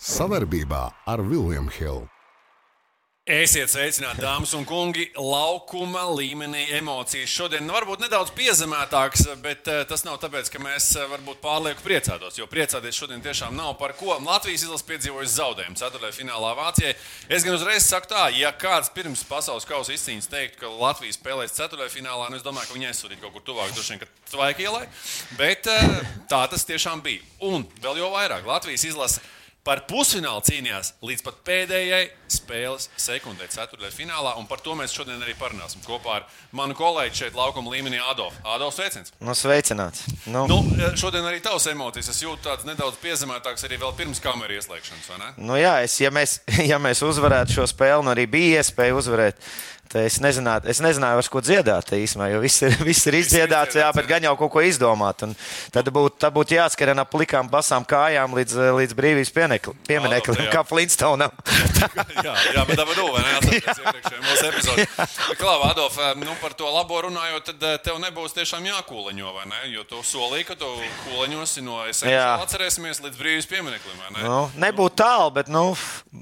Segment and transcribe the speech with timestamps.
[0.00, 2.06] Savarbībā ar Vilniņu Hildu.
[3.30, 5.04] Esiet sveicināti, dāmas un kungi.
[5.12, 11.04] Laukuma līmenī emocijas šodien varbūt nedaudz piezemētākas, bet uh, tas nav tāpēc, ka mēs uh,
[11.12, 12.38] varbūt pārlieku priecātos.
[12.40, 14.16] Jo priecāties šodien tiešām nav par ko.
[14.24, 16.12] Latvijas izlase piedzīvojusi zaudējumu 4.
[16.16, 16.94] finālā Vācijai.
[17.28, 21.52] Es gan uzreiz saku tā, ja kāds pirms pasaules kausa izcīņas teiktu, ka Latvija spēlēs
[21.60, 21.90] 4.
[21.92, 24.86] finālā, nu es domāju, ka viņi aizsūtītu kaut kur tuvāk, droši vien, ka Tvaikielai.
[25.36, 26.00] Bet uh,
[26.32, 27.20] tā tas tiešām bija.
[27.52, 29.20] Un vēl jau vairāk Latvijas izlase
[29.66, 34.32] par pusfinālu cīnījās līdz pat pēdējai spēles sekundē, ceturtajā finālā.
[34.48, 36.26] Par to mēs šodien arī parunāsim kopā ar
[36.56, 38.40] manu kolēģi šeit, laukuma līmenī, Adolfu.
[38.44, 39.12] Adolfs, sveiciens!
[39.20, 40.06] Nu, sveicināts!
[40.30, 40.46] Nu.
[40.50, 40.60] Nu,
[40.98, 42.10] šodien arī tavs emocijas.
[42.14, 45.32] Es jūtu tādas nedaudz piezemētākas arī vēl pirms kameras ieslēgšanas, vai ne?
[45.50, 49.50] Nu, jā, es, ja, mēs, ja mēs uzvarētu šo spēli, un arī bija iespēja uzvarēt,
[49.98, 53.88] Es nezināju, es nezināju, ar ko dziedāt īstenībā, jo viss ir, viss ir izdziedāts, jā,
[53.96, 55.24] bet gan jau kaut ko izdomāt.
[55.26, 55.34] Un
[55.74, 61.34] tad būtu būt jāskarien ap plikām basām kājām līdz, līdz brīvības piemineklim, kā Flintstonam.
[62.26, 64.86] jā, jā, bet tā var būt, iepriekšējā mūsu epizodē.
[65.40, 69.60] Klāva, Adolf, nu par to labo runājot, tad tev nebūs tiešām jākūleņo, vai ne?
[69.74, 70.70] Jo tu solīji, ka tu
[71.06, 74.24] kūleņosi no SML atcerēsimies līdz brīvības piemineklim, vai ne?
[74.24, 75.64] Nu, nebūtu tālu, bet, nu,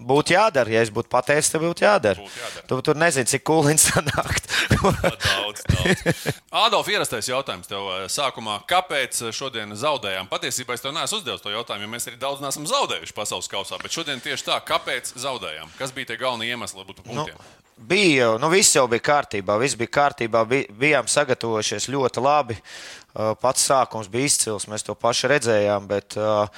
[0.09, 0.73] būtu jādara.
[0.73, 2.25] Ja es būtu pateicis, tad būtu jādara.
[2.25, 2.67] Būtu jādara.
[2.70, 4.48] Tu tur nezini, cik pūliņš sanākt.
[4.78, 6.27] daudz, daudz.
[6.55, 8.61] Ādolf, ierastais jautājums tev eh, sākumā.
[8.70, 10.31] Kāpēc šodien zaudējām?
[10.31, 13.81] Patiesībā es tev neesmu uzdevis to jautājumu, jo mēs arī daudz neesam zaudējuši pasaules kausā.
[13.83, 15.73] Bet šodien tieši tā, kāpēc zaudējām?
[15.81, 17.34] Kas bija tie galvenie iemesli, lai būtu punktiem?
[17.34, 17.67] Nu.
[17.79, 22.57] Bija, nu viss jau bija kārtībā, viss bija kārtībā, bij, bijām sagatavojušies ļoti labi.
[22.59, 26.51] Uh, pats sākums bija izcils, mēs to pašu redzējām, bet uh,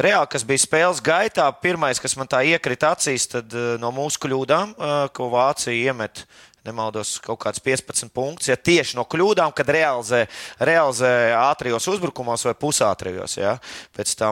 [0.00, 4.20] reāli, kas bija spēles gaitā, pirmais, kas man tā iekrita acīs, tad uh, no mūsu
[4.24, 6.24] kļūdām, uh, ko Vācija iemet
[6.66, 8.50] nemaldos, kaut kāds 15 punktus.
[8.50, 10.24] Ja tieši no kļūdām, kad realizē,
[10.62, 13.36] realizē ātrijos uzbrukumos vai pusātrijos.
[13.40, 13.56] Ja,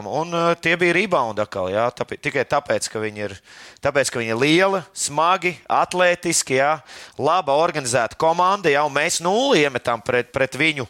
[0.06, 1.70] un uh, tie bija rebound atkal.
[1.72, 3.34] Ja, tāpēc, tikai tāpēc ka, ir,
[3.82, 6.78] tāpēc, ka viņi ir lieli, smagi, atletiski, ja,
[7.18, 8.70] laba organizēta komanda.
[8.72, 10.86] Ja, mēs nulli iemetām pret, pret viņu.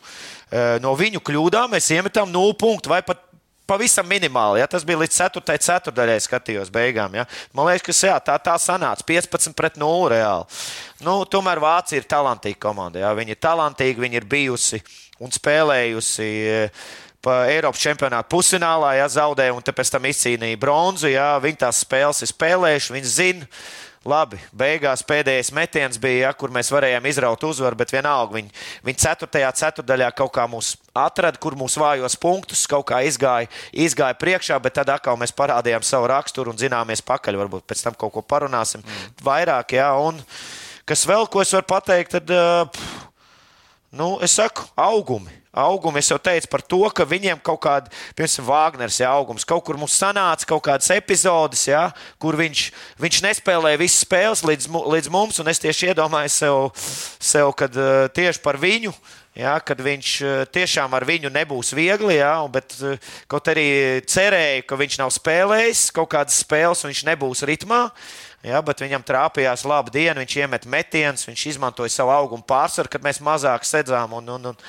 [0.50, 3.29] Uh, no viņu kļūdām mēs iemetām nulli punktu vai pat
[3.70, 4.60] pavisam minimāli.
[4.62, 4.69] Ja?
[4.70, 5.58] Tas bija līdz 4.
[5.66, 7.14] ceturdaļai, skatījos beigām.
[7.20, 7.26] Ja?
[7.56, 10.62] Man liekas, ka jā, tā, tā sanāca 15 pret 0 reāli.
[11.06, 13.04] Nu, tomēr Vācija ir talantīga komanda.
[13.04, 13.12] Ja?
[13.16, 14.82] Viņi ir talantīgi, viņi ir bijusi
[15.22, 16.30] un spēlējusi.
[16.50, 16.82] Eh,
[17.20, 21.10] pa Eiropas čempionāta pusfinālā ja, zaudēja, un pēc tam izcīnīja bronzu.
[21.12, 23.48] Ja, viņi tās spēles ir spēlējuši, viņi zina,
[24.08, 28.48] Labi, beigās pēdējais metiens bija, ja, kur mēs varējām izraut uzvaru, bet vienalga viņi,
[28.88, 29.42] viņi 4.
[29.60, 34.78] ceturdaļā kaut kā mūs atrada, kur mūsu vājos punktus kaut kā izgāja, izgāja priekšā, bet
[34.78, 37.36] tad atkal mēs parādījām savu raksturu un zināmies pakaļ.
[37.42, 39.20] Varbūt pēc tam kaut ko parunāsim mm.
[39.26, 39.76] vairāk.
[39.76, 40.24] Ja, un
[40.88, 43.04] kas vēl, ko es varu pateikt, tad, uh,
[43.92, 45.98] nu, es saku, augumi augumu.
[45.98, 49.78] Es jau teicu par to, ka viņiem kaut kāda, piemēram, Wagners, ja augums kaut kur
[49.80, 51.88] mums sanāca, kaut kādas epizodes, ja,
[52.22, 52.66] kur viņš,
[53.00, 56.68] viņš nespēlēja visas spēles līdz, līdz mums, un es tieši iedomājos sev,
[57.18, 58.94] sev kad uh, tieši par viņu.
[59.38, 62.98] Ja, kad viņš uh, tiešām ar viņu nebūs viegli, ja, bet uh,
[63.30, 67.84] kaut arī cerēju, ka viņš nav spēlējis kaut kādas spēles, viņš nebūs ritmā.
[68.40, 73.04] Ja, bet viņam trāpījās laba diena, viņš iemet metienus, viņš izmantoja savu augumu pārsvaru, kad
[73.04, 74.14] mēs mazāk sēdzām.
[74.16, 74.62] Un, un, un,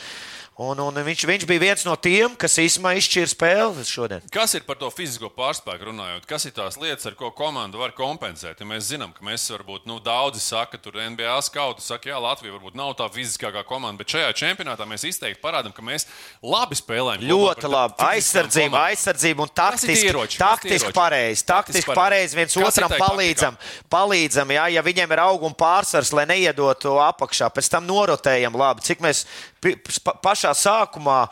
[0.60, 4.26] Un, un viņš, viņš bija viens no tiem, kas īstenībā izšķīra spēli šodien.
[4.36, 6.26] Kas ir par to fizisko pārspēku runājot?
[6.28, 8.60] Kas ir tās lietas, ar ko komanda var kompensēt?
[8.60, 12.58] Ja mēs zinām, ka mēs varbūt nu, daudzi saka, tur NBA skauti saka, jā, Latvija
[12.58, 16.06] varbūt nav tā fiziskākā komanda, bet šajā čempionātā mēs izteikti parādām, ka mēs
[16.44, 17.24] labi spēlējam.
[17.32, 17.98] Ļoti labi.
[18.12, 21.48] Aizsardzība, aizsardzība un taktiski, taktiski pareizi.
[21.48, 23.58] Taktiski pareizi viens Kas otram palīdzam.
[23.90, 28.84] palīdzam jā, ja viņiem ir auguma pārsvars, lai neiedotu apakšā, pēc tam norotējam labi.
[28.86, 29.24] Cik mēs
[29.62, 31.26] pašā sākumā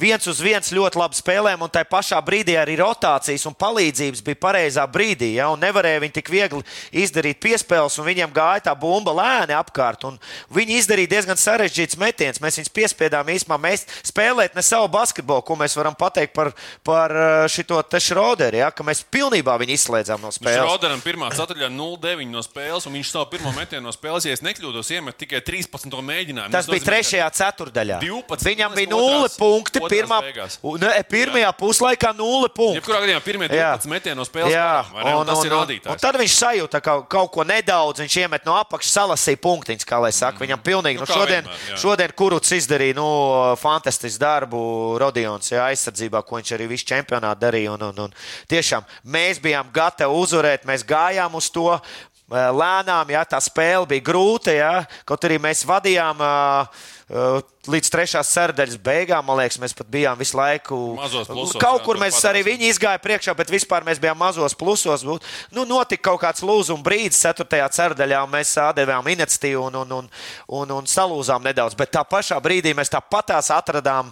[0.00, 4.40] viens uz viens ļoti labi spēlējām, un tajā pašā brīdī arī rotācijas un palīdzības bija
[4.42, 5.34] pareizā brīdī.
[5.36, 10.04] Ja, nevarēja viņi tik viegli izdarīt piespēles, un viņiem gāja tā bumba lēni apkārt.
[10.52, 12.42] Viņi izdarīja diezgan sarežģītus metienus.
[12.42, 16.52] Mēs viņus piespiedām īstenībā mēs spēlēt ne savu basketbolu, ko mēs varam pateikt par,
[16.86, 20.64] par uh, šo te šroderu, ja, ka mēs pilnībā viņu izslēdzām no spēles.
[20.66, 24.44] Šroderam pirmā ceturtajā 0-9 no spēles, un viņš savu pirmo metienu no spēles, ja es
[24.44, 26.52] nekļūdos, iemet tikai 13 mēģinājumu.
[26.52, 27.26] Tas, Tas bija trešajā
[27.66, 27.98] ceturdaļā.
[28.02, 29.80] 12, Viņam bija 0 punkti.
[29.90, 30.20] Pirmā,
[30.80, 31.52] ne, pirmajā jā.
[31.56, 32.80] puslaikā nulle punkti.
[32.80, 34.54] Jebkurā gadījumā pirmie 12 metieni no spēles.
[34.54, 35.92] Jā, un, un, tas ir rādītājs.
[35.92, 40.00] Un tad viņš sajūta ka kaut ko nedaudz, viņš iemet no apakšas, salasīja punktiņus, kā
[40.02, 40.42] lai saka.
[40.42, 43.08] Viņam pilnīgi, nu, nu šodien, vienmēr, šodien Kuruts izdarīja, nu,
[43.60, 44.60] fantastisku darbu
[45.02, 47.76] Rodions, jā, aizsardzībā, ko viņš arī visu čempionātu darīja.
[47.76, 48.18] Un, un, un
[48.50, 48.86] tiešām
[49.16, 51.70] mēs bijām gatavi uzvarēt, mēs gājām uz to
[52.26, 54.72] lēnām, jā, tā spēle bija grūta, jā,
[55.06, 56.22] kaut arī mēs vadījām.
[56.22, 60.76] Uh, līdz trešās sērdaļas beigām, man liekas, mēs pat bijām visu laiku.
[60.98, 65.04] Plusos, kaut jā, kur mēs arī viņi izgāja priekšā, bet vispār mēs bijām mazos plusos.
[65.06, 65.26] Būt.
[65.54, 70.10] Nu, notika kaut kāds lūzuma brīdis, ceturtajā sērdaļā, un mēs devām iniciatīvu un, un, un,
[70.58, 71.78] un, un salūzām nedaudz.
[71.78, 74.10] Bet tā pašā brīdī mēs tāpatās atradām,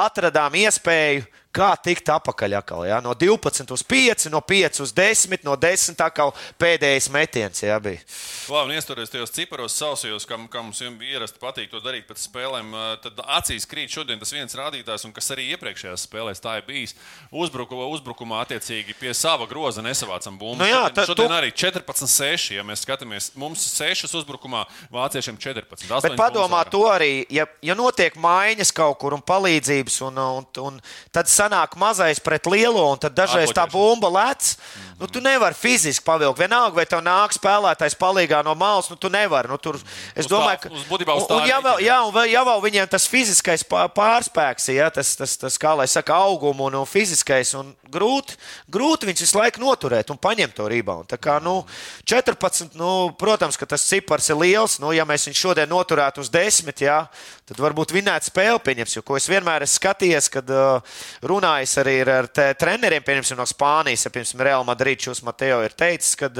[0.00, 2.84] atradām iespēju kā tikt apakaļ atkal.
[2.86, 3.00] Ja?
[3.02, 7.62] No 12 uz 5, no 5 uz 10, no 10 atkal pēdējais metiens.
[7.64, 7.78] Ja.
[7.80, 12.72] Labi, iesturies tajos ciparos sausajos, kam, kam mums ierasti patīk to darīt pēc spēlēm.
[13.02, 16.94] Tad acīs krīt šodien tas viens rādītājs, un kas arī iepriekšējās spēlēs tā ir bijis.
[17.34, 20.60] Uzbruku, uzbrukumā attiecīgi pie sava groza nesavācam bumbu.
[20.62, 21.36] Nu jā, tā, šodien tu...
[21.38, 24.64] arī 14-6, ja mēs skatāmies, mums 6 uzbrukumā,
[24.94, 25.88] vāciešiem 14.
[26.06, 30.80] Bet padomā to arī, ja, ja notiek maiņas kaut kur un palīdzības, un, un, un
[31.14, 34.54] tad sanāk mazais pret lielo, un tad dažreiz tā bumba lec.
[35.00, 36.36] Nu, tu nevari fiziski pavilkt.
[36.36, 39.48] Vienalga, vai tev nāk spēlētājs palīgā no malas, nu, tu nevari.
[39.48, 39.78] Nu, tur,
[40.12, 40.72] es uz domāju, ka.
[40.74, 41.06] Un,
[41.38, 45.56] un, ja vēl, jā, un ja vēl viņiem tas fiziskais pārspēks, ja, tas, tas, tas,
[45.60, 48.36] kā lai saka, auguma un, un fiziskais, un grūti,
[48.68, 51.08] grūti viņus visu laiku noturēt un paņemt to rībaunu.
[51.08, 51.62] Tā kā, nu,
[52.04, 54.76] 14, nu, protams, ka tas cipars ir liels.
[54.84, 57.00] Nu, ja mēs viņu šodien noturētu uz 10, jā,
[57.50, 58.94] tad varbūt vinēt spēli pieņems.
[58.96, 64.06] Jo, ko es vienmēr esmu skatījies, kad uh, runājis arī ar, treneriem, piemēram, no Spānijas,
[64.06, 66.30] ja, piemēram, Real Madrid šos Mateo ir teicis, ka,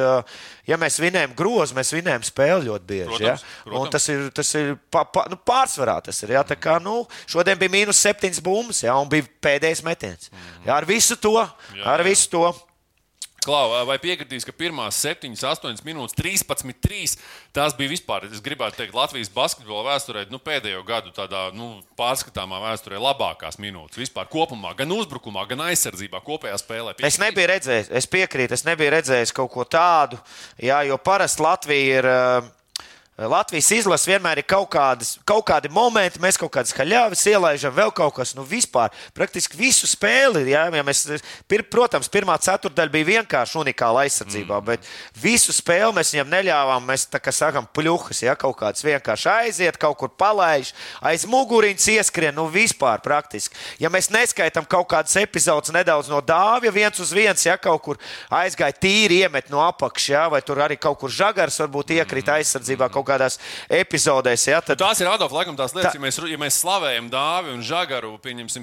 [0.68, 3.10] ja mēs vinējam grozu, mēs vinējam spēli ļoti bieži.
[3.10, 3.66] Protams, ja?
[3.66, 3.82] protams.
[3.82, 5.98] Un tas ir, tas ir pa, pa, nu, pārsvarā.
[6.06, 6.44] Tas ir, ja?
[6.46, 8.96] Tā kā, nu, šodien bija mīnus septiņas bumbas, ja?
[9.00, 10.30] un bija pēdējais metiens.
[10.64, 10.78] Ja?
[10.78, 12.10] Ar visu to, jā, ar jā.
[12.12, 12.48] visu to.
[13.40, 17.14] Klau, vai piekritīs, ka pirmās 7, 8 minūtes, 13, 3,
[17.56, 22.60] tās bija vispār, es gribētu teikt, Latvijas basketbola vēsturē, nu, pēdējo gadu tādā nu, pārskatāmā
[22.66, 26.92] vēsturē labākās minūtes vispār kopumā, gan uzbrukumā, gan aizsardzībā, kopējā spēlē.
[26.98, 27.08] Piekrīt?
[27.08, 30.20] Es nebiju redzējis, es piekrītu, es nebiju redzējis kaut ko tādu,
[30.60, 32.10] jā, jo parasti Latvija ir.
[32.12, 32.56] Uh,
[33.20, 37.90] Latvijas izlase vienmēr ir kaut, kādas, kaut kādi momenti, mēs kaut kādas haļāvis ielaižam, vēl
[37.92, 40.46] kaut kas, nu vispār praktiski visu spēli.
[40.48, 41.02] Ja, ja mēs,
[41.50, 44.68] pir, protams, pirmā ceturdaļa bija vienkārši unikāla aizsardzībā, mm.
[44.70, 44.88] bet
[45.20, 46.86] visu spēli mēs viņam neļāvām.
[46.88, 50.72] Mēs tā kā sakām, pļuhas, ja kaut kāds vienkārši aiziet, kaut kur palaiž,
[51.04, 53.58] aiz muguriņas ieskrien, nu vispār praktiski.
[53.84, 58.00] Ja mēs neskaitām kaut kādas epizodes nedaudz no dāvja, viens uz viens, ja kaut kur
[58.32, 62.88] aizgāja tīri iemet no apakšas, ja, vai tur arī kaut kur žagars varbūt iekrita aizsardzībā.
[62.88, 64.46] Mm kādās epizodēs.
[64.50, 64.78] Ja, tad...
[64.80, 65.98] Tās ir Adolf, laikam, tās lietas, tā...
[65.98, 68.16] ja, mēs, ja mēs slavējam dāvi un žagaru,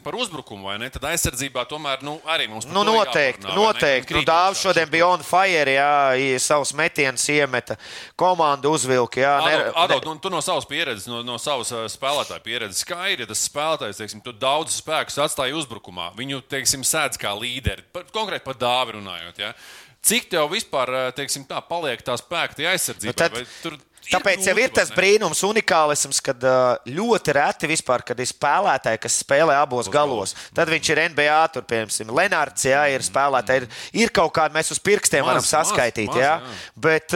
[0.03, 3.43] par uzbrukumu, vai ne, tad aizsardzībā tomēr nu, arī mums nu, noteikti.
[3.43, 4.15] Jāparnā, noteikti.
[4.17, 7.77] Nu, dāvs šodien bija on fire, jā, savus metienus iemeta,
[8.19, 9.21] komandu uzvilka.
[9.21, 9.73] Jā, Adolf, ne...
[9.83, 13.99] Adolf, nu, tu no savas pieredzes, no, no savas spēlētāja pieredzes, skaidri, ja tas spēlētājs,
[14.01, 19.43] teiksim, daudz spēkus atstāji uzbrukumā, viņu, teiksim, sēdz kā līderi, par, konkrēti par dāvi runājot.
[19.43, 19.51] Ja?
[20.07, 23.11] Cik tev vispār, teiksim, tā paliek tā spēka, tie aizsardzība?
[23.11, 23.55] Nu, tad...
[23.63, 23.75] Tur
[24.07, 26.43] Tāpēc jau ir tas brīnums, unikālisms, kad
[26.87, 30.33] ļoti reti vispār, kad ir spēlētāji, kas spēlē abos galos.
[30.55, 33.65] Tad viņš ir NBA, tur, piemēram, Lenārds, jā, ir spēlētāji.
[33.65, 36.33] Ir, ir kaut kādi mēs uz pirkstiem maz, varam saskaitīt, maz, jā.
[36.39, 36.55] jā.
[36.87, 37.15] Bet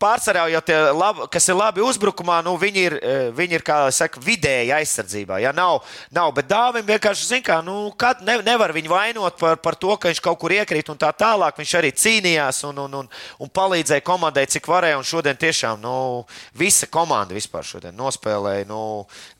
[0.00, 2.98] pārsvarā jau tie, lab, kas ir labi uzbrukumā, nu, viņi ir,
[3.36, 5.40] viņi ir kā saka, vidēji aizsardzībā.
[5.44, 5.82] Jā, nav,
[6.14, 9.92] nav, bet dāvim vienkārši, zin kā, nu, kad ne, nevar viņu vainot par, par to,
[10.00, 11.58] ka viņš kaut kur iekrīt un tā tālāk.
[11.60, 14.98] Viņš arī cīnījās un, un, un, un palīdzēja komandai, cik varēja.
[15.00, 18.68] Un šodien tiešām, nu, nu, visa komanda vispār šodien nospēlēja.
[18.68, 18.78] Nu,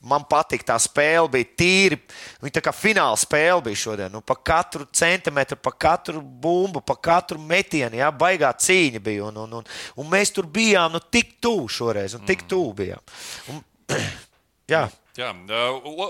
[0.04, 2.00] man patīk tā spēle, bija tīri.
[2.42, 4.12] Viņa tā kā fināla spēle bija šodien.
[4.14, 9.30] Nu, pa katru centimetru, pa katru bumbu, pa katru metienu, jā, baigā cīņa bija.
[9.30, 13.16] Un, un, un, un mēs tur bijām nu, tik tuvu šoreiz, un tik tuvu bijām.
[13.54, 13.64] Un,
[14.74, 14.86] jā.
[15.14, 15.28] Jā,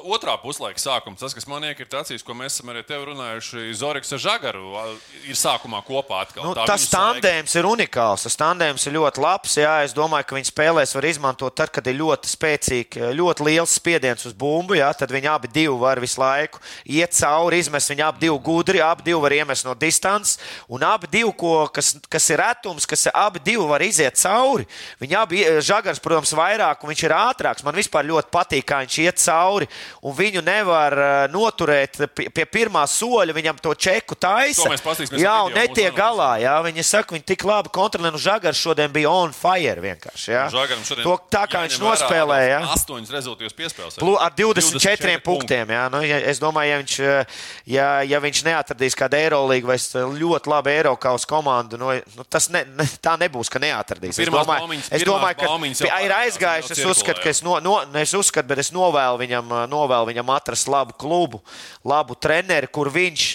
[0.09, 3.65] otrā puslaika sākums, tas, kas man ir acīs, ko mēs esam arī tevi runājuši.
[3.77, 4.63] Zorgs ar Žagaru
[5.29, 6.47] ir sākumā kopā atkal.
[6.47, 8.25] Nu, tas tandēms ir unikāls.
[8.25, 9.59] Tas tandēms ir ļoti labs.
[9.61, 13.75] Jā, es domāju, ka viņi spēlēs var izmantot tad, kad ir ļoti spēcīgi, ļoti liels
[13.77, 14.79] spiediens uz bumbu.
[14.81, 17.93] Jā, tad viņi abi divi var visu laiku iet cauri, izmest.
[17.93, 20.41] Viņi abi divi gudri, abi divi var iemest no distances.
[20.73, 24.65] Un abi divi, ko, kas, kas ir retums, kas abi divi var iziet cauri.
[25.05, 27.69] Viņi abi, Žagars, protams, vairāk, un viņš ir ātrāks.
[27.69, 29.69] Man vispār ļoti patīk, kā viņš viņš iet cauri,
[30.03, 33.35] un viņu nevar uh, noturēt pie, pie pirmā soļa.
[33.35, 34.71] Viņam to čeku taisa.
[35.19, 36.39] Jā, un netiek galā.
[36.43, 38.13] Jā, viņi saka, viņi tik labi kontrolē.
[38.15, 40.31] Nu, Žagars šodien bija on fire vienkārši.
[40.31, 40.47] Jā.
[41.03, 42.61] To, tā kā viņš nospēlēja.
[42.75, 43.99] Astoņas rezultātus piespēlēja.
[44.25, 45.75] Ar 24, 24 punktiem.
[45.75, 49.79] Jā, nu, ja, es domāju, ja viņš, uh, ja, ja viņš neatradīs kādu Eirolīgu vai
[50.15, 54.19] ļoti labu Eiropas komandu, nu, nu, tas ne, ne, tā nebūs, ka neatradīs.
[54.21, 56.75] Es domāju, baumiņas, es domāju ka ir aizgājuši.
[56.77, 60.35] Es uzskatu, ka es, no, no, es uzskatu, bet es no novēlu viņam, novēlu viņam
[60.35, 61.41] atrast labu klubu,
[61.85, 63.27] labu treneri, kur viņš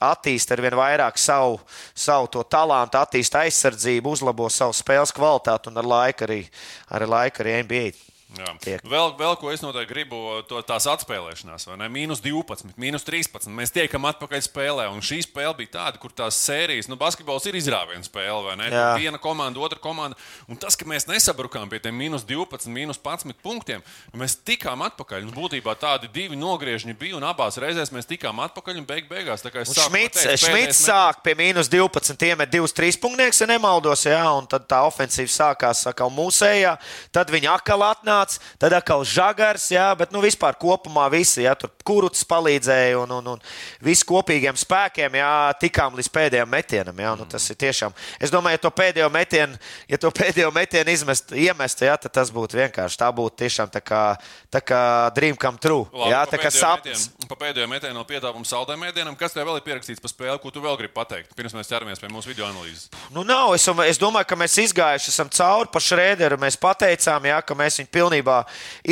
[0.00, 1.60] attīst ar vien vairāk savu,
[1.94, 6.42] savu talantu, attīst aizsardzību, uzlabo savu spēles kvalitāti un ar laiku arī,
[6.90, 8.15] ar laiku arī NBA
[8.62, 8.82] Tiek.
[8.86, 11.88] Vēl, vēl ko es noteikti gribu, to, tās atspēlēšanās, vai ne?
[11.92, 13.48] Mīnus 12, mīnus 13.
[13.56, 17.58] Mēs tiekam atpakaļ spēlē, un šī spēle bija tāda, kur tās sērijas, nu, basketbols ir
[17.58, 18.68] izrāviena spēle, vai ne?
[18.72, 18.86] Jā.
[19.00, 20.18] Viena komanda, otra komanda.
[20.50, 23.84] Un tas, ka mēs nesabrukām pie tiem mīnus 12, mīnus 11 punktiem,
[24.16, 25.26] mēs tikām atpakaļ.
[25.26, 29.44] Un būtībā tādi divi nogriežņi bija, un abās reizēs mēs tikām atpakaļ, un beig beigās
[29.44, 29.90] tā kā es sāku.
[29.90, 34.68] Šmits, Šmits sāk pie mīnus 12, iemet divus trīs punktnieks, ja nemaldos, jā, un tad
[34.70, 36.76] tā ofensīva sākās atkal mūsējā,
[37.14, 41.54] tad viņi atkal atnāca atnāca, tad atkal žagars, jā, bet nu, vispār kopumā visi, jā,
[41.54, 43.40] tur kuruts palīdzēja un, un, un
[43.80, 46.96] visi kopīgiem spēkiem, jā, tikām līdz pēdējiem metienam.
[46.98, 50.90] Jā, nu, tas ir tiešām, es domāju, ja to pēdējo metienu, ja to pēdējo metienu
[50.90, 54.02] izmest, iemest, jā, tad tas būtu vienkārši, tā būtu tiešām tā kā,
[54.50, 54.82] tā kā
[55.16, 55.86] dream come true.
[55.92, 57.10] Labi, jā, tā kā sapnis.
[57.26, 60.52] Pa pēdējo metienu no piedāvājuma saldēm mēdienam, kas tev vēl ir pierakstīts pa spēli, ko
[60.54, 62.86] tu vēl gribi pateikt, pirms mēs ķeramies pie mūsu video analīzes?
[63.10, 67.40] Nu, nav, es, es domāju, ka mēs izgājuši esam cauri pa šrēderu, mēs pateicām, jā,
[67.42, 68.05] ka mēs viņu pilnībā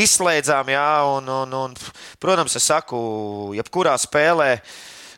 [0.04, 0.73] izslēdzām.
[0.75, 1.76] Jā, un, un, un,
[2.23, 2.99] protams, es saku,
[3.56, 4.56] jebkurā spēlē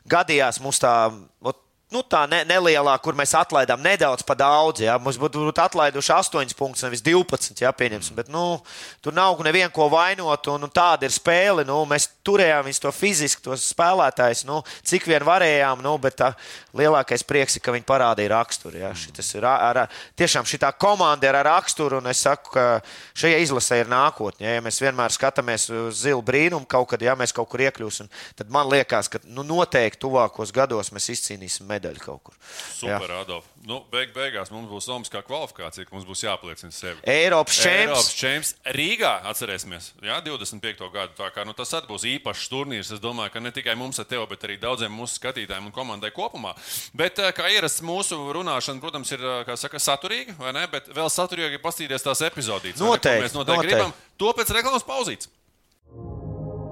[0.09, 0.95] gadījās mums tā.
[1.43, 4.83] Ot, nu, tā ne, nelielā, kur mēs atlaidām nedaudz pa daudz.
[4.83, 4.97] Ja?
[4.99, 7.55] Mums būtu būt atlaiduši 8 punktus, nevis 12.
[7.63, 8.17] Ja, pieņemsim.
[8.19, 8.59] Bet nu,
[9.05, 11.63] tur nav neviena ko vainot, un, un tāda ir spēle.
[11.69, 15.85] Nu, mēs turējām viņus to fiziski, tos spēlētājus, nu, cik vien varējām.
[15.85, 16.33] Nu, bet tā,
[16.77, 18.83] lielākais prieks ir, ka viņi parādīja raksturu.
[18.83, 18.91] Ja?
[18.97, 19.85] Šitas ir ar,
[20.19, 22.67] tiešām šī komanda ir ar raksturu, un es saku, ka
[23.15, 24.43] šajā izlasē ir nākotne.
[24.49, 24.57] Ja?
[24.59, 28.51] ja mēs vienmēr skatāmies uz zilu brīnumu, kaut kad ja mēs kaut kur iekļūsim, tad
[28.51, 32.37] man liekas, ka nu, noteikti tuvākos gados mēs izcīnīsim medaļu kaut kur.
[32.75, 33.47] Super, Adolf.
[33.67, 37.01] Nu, beig, beigās mums būs Olimpiskā kvalifikācija, ka mums būs jāpliecina sevi.
[37.11, 37.87] Eiropas čempions.
[37.87, 40.91] Eiropas čempions Rīgā atcerēsimies, jā, 25.
[40.95, 41.17] gadu.
[41.19, 42.93] Tā kā nu, tas būs īpašs turnīrs.
[42.97, 46.13] Es domāju, ka ne tikai mums ar tevi, bet arī daudziem mūsu skatītājiem un komandai
[46.15, 46.55] kopumā.
[46.97, 50.67] Bet, eh, kā ierasts, mūsu runāšana, protams, ir eh, saka, saturīga, vai ne?
[50.73, 52.83] Bet vēl saturīgāk ir paskatīties tās epizodītes.
[52.83, 53.27] Noteikti.
[53.27, 55.33] Mēs noteikti, noteikti gribam to pēc reklāmas pauzītes.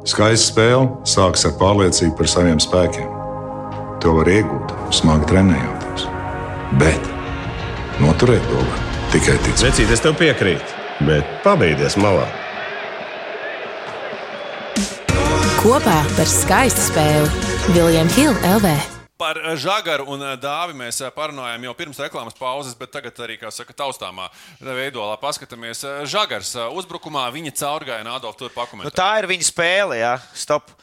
[0.04, 3.13] Skaista spēle sākas ar pārliecību par saviem spēkiem.
[4.04, 6.02] To var iegūt, smagi trenējoties.
[6.76, 7.06] Bet
[8.04, 8.82] noturēt to var
[9.14, 9.62] tikai ticēt.
[9.64, 10.74] Vecīt, es tev piekrītu,
[11.08, 12.26] bet pabeigties malā.
[15.62, 18.74] Kopā par skaistu spēli Viljams Hilde LV.
[19.16, 23.24] Par eh, žagaru un eh, dāvi mēs eh, parunājām jau pirms reklāmas pauzes, bet tagad
[23.24, 24.28] arī, kā saka, taustāmā
[24.60, 25.80] veidolā paskatāmies.
[26.12, 28.92] Žagars uzbrukumā viņa caurgāja Nādolf tur pakomentē.
[28.92, 30.76] Nu, tā ir viņa spēle, jā, stop.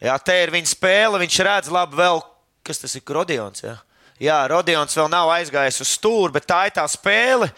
[0.00, 2.31] Jā, te ir viņa spēle, viņš redz labi vēl
[2.66, 3.04] kas tas ir?
[3.06, 3.64] Rodions.
[3.64, 3.76] Jā,
[4.22, 7.50] jā Rodions vēl nav aizgājis uz stūri, bet tā ir tā spēle.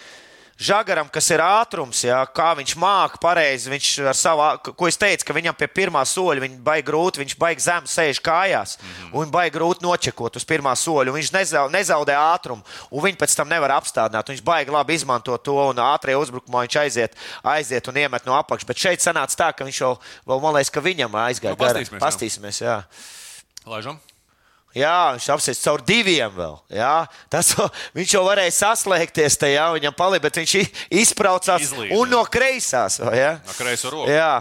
[0.55, 3.67] Žagaram, kas ir ātrums, jā, kā viņš māca pareizi.
[3.73, 4.45] Viņš ar savu,
[4.79, 8.21] ko es teicu, ka viņam pie pirmā soļa viņa baigi grūti, viņš baigi zemu sēž
[8.23, 9.17] kājās mm -hmm.
[9.19, 11.17] un baigi grūti nočekot uz pirmā soļa.
[11.17, 11.33] Viņš
[11.75, 14.31] nezaudē ātrumu, un viņi pēc tam nevar apstādināt.
[14.31, 18.67] Viņš baigi labi izmanto to, un ātrajā uzbrukumā viņš aiziet, aiziet un iemet no apakšas.
[18.67, 21.59] Bet šeit sanāca tā, ka viņš jau, vēl, man liekas, ka viņam aizgāja.
[21.59, 22.83] Nu, pastīsimies, pastīsimies, jā.
[23.67, 23.99] Laižam.
[24.75, 26.59] Jā, viņš apsēs caur diviem vēl.
[26.75, 27.07] Jā.
[27.31, 27.53] Tas,
[27.99, 30.59] viņš jau varēja saslēgties tajā, viņam palika, bet viņš
[31.03, 32.99] izbraucās Izlīd, un no kreisās.
[33.15, 33.39] Jā.
[33.47, 34.11] No kreiso roku.
[34.11, 34.37] Jā.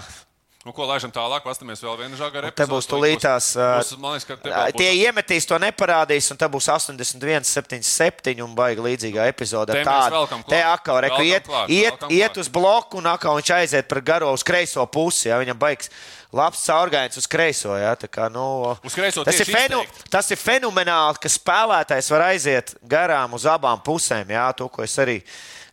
[0.64, 2.48] Nu, ko laižam tālāk, paskatāmies vēl vienu žagaru.
[2.56, 3.50] Te būs tūlītās.
[3.60, 4.28] Liekas, būs...
[4.80, 9.76] Tie iemetīs to neparādīs, un te būs 81, 77 un baigi līdzīgā epizode.
[9.84, 10.24] Tāda.
[10.48, 14.32] Te atkal reku iet, klāt, iet, iet uz bloku, un atkal viņš aiziet par garo
[14.32, 15.28] uz kreiso pusi.
[15.28, 15.92] Jā, viņam baigs
[16.34, 17.76] labs caurgājiens uz kreiso.
[17.78, 17.94] Ja?
[17.96, 23.82] Kā, nu, tas, ir fenu, tas ir fenomenāli, ka spēlētājs var aiziet garām uz abām
[23.86, 24.34] pusēm.
[24.34, 24.50] Ja?
[24.58, 25.20] To, ko es arī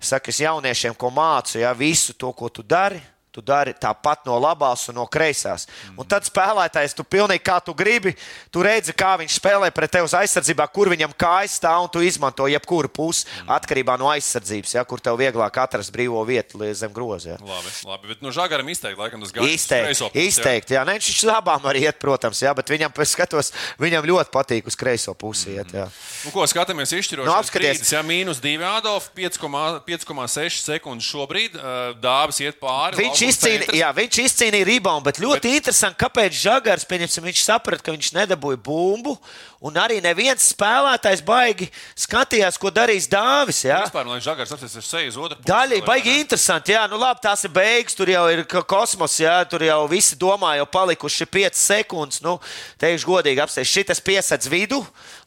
[0.00, 1.72] saku es jauniešiem, ko mācu, ja?
[1.76, 3.00] visu to, ko tu dari
[3.30, 5.68] Tu dari tāpat no labās un no kreisās.
[5.94, 8.10] Un tad spēlētājs, tu pilnīgi kā tu gribi,
[8.50, 12.02] tu redzi, kā viņš spēlē pret tevi uz aizsardzībā, kur viņam kājas stāv, un tu
[12.02, 17.36] izmanto jebkuru pusi atkarībā no aizsardzības, ja, kur tev vieglāk atrast brīvo vietu zem groza.
[17.36, 17.38] Ja.
[17.38, 19.54] Labi, labi, bet no žagaram izteikti, laikam, tas gājums.
[19.54, 24.10] Izteikti, izteikti, jā, ne, viņš uz abām arī iet, protams, jā, bet viņam, skatos, viņam
[24.10, 25.70] ļoti patīk uz kreiso pusi iet.
[25.70, 25.86] Jā.
[26.26, 27.30] Nu, ko skatāmies izšķiroši?
[27.30, 27.94] Nu, apskaties.
[27.94, 31.54] Jā, mīnus 2 Adolf, 5,6 sekundes šobrīd,
[32.02, 32.98] dāvis iet pāri.
[32.98, 35.60] Viņš viņš, izcīnīja, jā, viņš izcīnīja reboundu, bet ļoti bet...
[35.60, 39.16] interesanti, kāpēc Žagars viņš saprata, ka viņš nedabūja bumbu.
[39.60, 43.58] Un arī neviens spēlētājs baigi skatījās, ko darīs Dāvis.
[43.66, 45.36] Jā, vispār, lai Žagars apstāsies ar seju uz otru.
[45.44, 46.72] Daļai baigi interesanti.
[46.72, 50.54] Jā, nu labi, tās ir beigas, tur jau ir kosmos, jā, tur jau visi domā,
[50.56, 52.22] jau palikuši 5 sekundes.
[52.24, 52.38] Nu,
[52.80, 54.80] teikšu godīgi, apstāties šitas piesac vidu,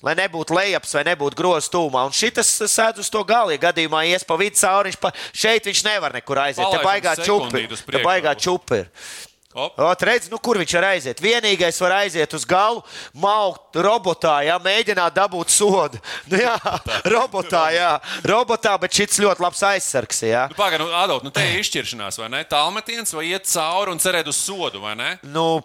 [0.03, 2.05] lai nebūtu lejaps vai nebūtu grozs tūmā.
[2.07, 5.69] Un šitas sēdz uz to galu, ja gadījumā ies pa vidu cauri, viņš pa, šeit
[5.69, 6.65] viņš nevar nekur aiziet.
[6.73, 7.67] Te baigā čupi.
[7.87, 8.83] Te baigā čupi.
[9.53, 11.19] Ot, redz, nu, kur viņš var aiziet?
[11.21, 12.81] Vienīgais var aiziet uz galu,
[13.13, 16.01] maukt robotā, jā, mēģināt dabūt sodu.
[16.33, 16.55] Nu, jā,
[17.05, 17.91] robotā, jā,
[18.25, 20.23] robotā, bet šis ļoti labs aizsargs.
[20.25, 20.47] Jā.
[20.49, 22.41] Nu, Pagaidām, nu, Adolf, nu te ir izšķiršanās, vai ne?
[22.49, 25.11] Tālmetiens vai iet cauri un cerēt uz sodu, vai ne?
[25.27, 25.61] Nu,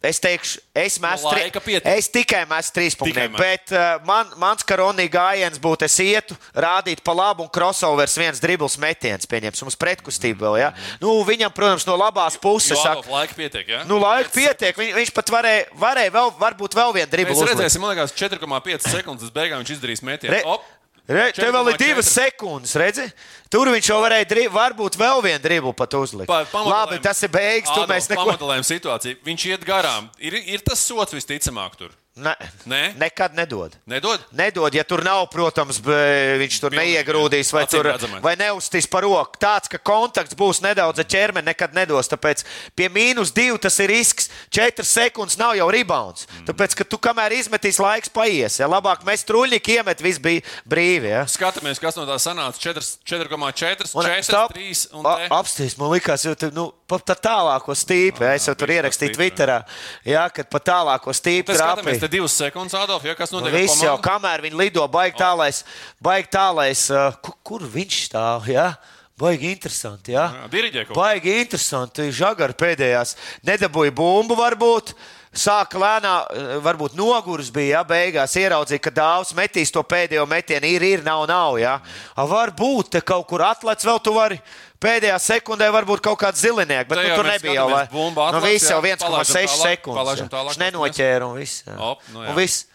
[0.00, 1.84] Es teikšu, es, mestu, No pietiek.
[1.92, 3.34] es tikai mestu trīs met.
[3.36, 8.40] Bet uh, man, mans karonī gājiens būtu, es ietu, rādītu pa labu un crossovers viens
[8.40, 10.56] dribbles metiens, pieņemsim, uz pretkustību vēl.
[10.62, 10.70] Ja?
[11.04, 12.80] Nu, viņam, protams, no labās puses.
[12.80, 13.84] Adolf, laika pietiek, jā?
[13.84, 14.80] nu, laika pietiek.
[14.80, 17.44] Viņ, viņš pat varēja, varēja vēl, varbūt vēl vienu dribbles.
[17.44, 20.32] Mēs redzēsim, man liekas, 4,5 sekundes līdz beigām viņš izdarīs metienu.
[20.32, 20.64] Re- Op!
[21.10, 21.82] Re, te vēl ir 4,4.
[21.82, 23.06] divas sekundes, redzi?
[23.50, 26.30] Tur viņš jau varēja, dri, varbūt vēl vienu driblu pat uzlikt.
[26.30, 28.26] Pa- Labi, tas ir beigas, tu Adolf, mēs neko.
[28.28, 29.18] Pamodelējam situāciju.
[29.26, 30.06] Viņš iet garām.
[30.22, 31.90] Ir, ir tas sots visticamāk tur.
[32.20, 32.34] Ne,
[32.68, 32.80] Nē?
[33.00, 33.74] nekad nedod.
[33.88, 34.20] Nedod?
[34.36, 37.88] Nedod, ja tur nav, protams, viņš tur Pilnīgi, neiegrūdīs vai, tur,
[38.20, 39.40] vai neuztīs par roku.
[39.40, 42.10] Tāds, ka kontakts būs nedaudz ar ķermeni, nekad nedos.
[42.12, 42.44] Tāpēc
[42.76, 44.28] pie mīnus divi tas ir risks.
[44.52, 46.26] Četras sekundes nav jau rebounds.
[46.28, 46.50] Mm.
[46.50, 51.14] Tāpēc, ka tu kamēr izmetīs laiks paies, ja labāk mēs truļļi iemet, viss bija brīvi.
[51.14, 51.24] Ja?
[51.30, 52.60] Skatāmies, kas no tā sanāca.
[52.60, 54.52] 4, 4,4, Un 4, stop.
[54.54, 55.30] 3 un A- te.
[55.40, 58.24] Apstāties, man jau tur, nu, pa tā tālāko stīpu.
[58.26, 59.60] Ja, es jau tur ierakstīju Twitterā,
[60.06, 62.04] ja, kad pa tālāko stīpu Tad skatāmies, trāpīja.
[62.04, 63.54] te divas sekundes, Adolf, ja kas notiek.
[63.54, 65.62] Viss jau, kamēr viņi lido, baigi tālais,
[66.02, 68.50] baigi tālais uh, kur, kur viņš stāv.
[68.50, 68.72] Ja?
[69.20, 70.14] Baigi interesanti.
[70.16, 70.30] Ja?
[70.32, 71.00] Jā, diriģē kaut ko.
[71.02, 72.06] Baigi interesanti.
[72.16, 73.16] Žagari pēdējās
[73.46, 74.94] nedabūja bumbu, varbūt.
[75.30, 80.66] Sāka lēnā, eh, varbūt noguris bija, ja beigās ieraudzīja, ka dāvs metīs to pēdējo metienu.
[80.66, 81.58] Ir, ir, nav, nav.
[81.60, 81.76] Ja?
[82.16, 84.40] Varbūt te kaut kur atlaists vēl tu vari.
[84.80, 87.68] Pēdējā sekundē varbūt kaut kāds zilinieks, bet nu, tur nebija jau.
[87.92, 90.22] bumba Nu, atlaists, viss jau jā, palaidam 1,6 tālāk, sekundes.
[90.32, 91.64] Viņš nenoķēra un viss.
[91.66, 91.76] jā.
[91.78, 92.30] Op, nu jā.
[92.30, 92.66] un viss.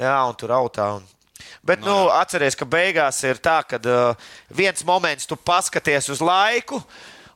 [0.00, 0.86] Jā, un tur autā.
[0.96, 1.08] Un...
[1.62, 6.80] Bet, nu, atcerieties, ka beigās ir tā, ka uh, viens moments tu paskaties uz laiku.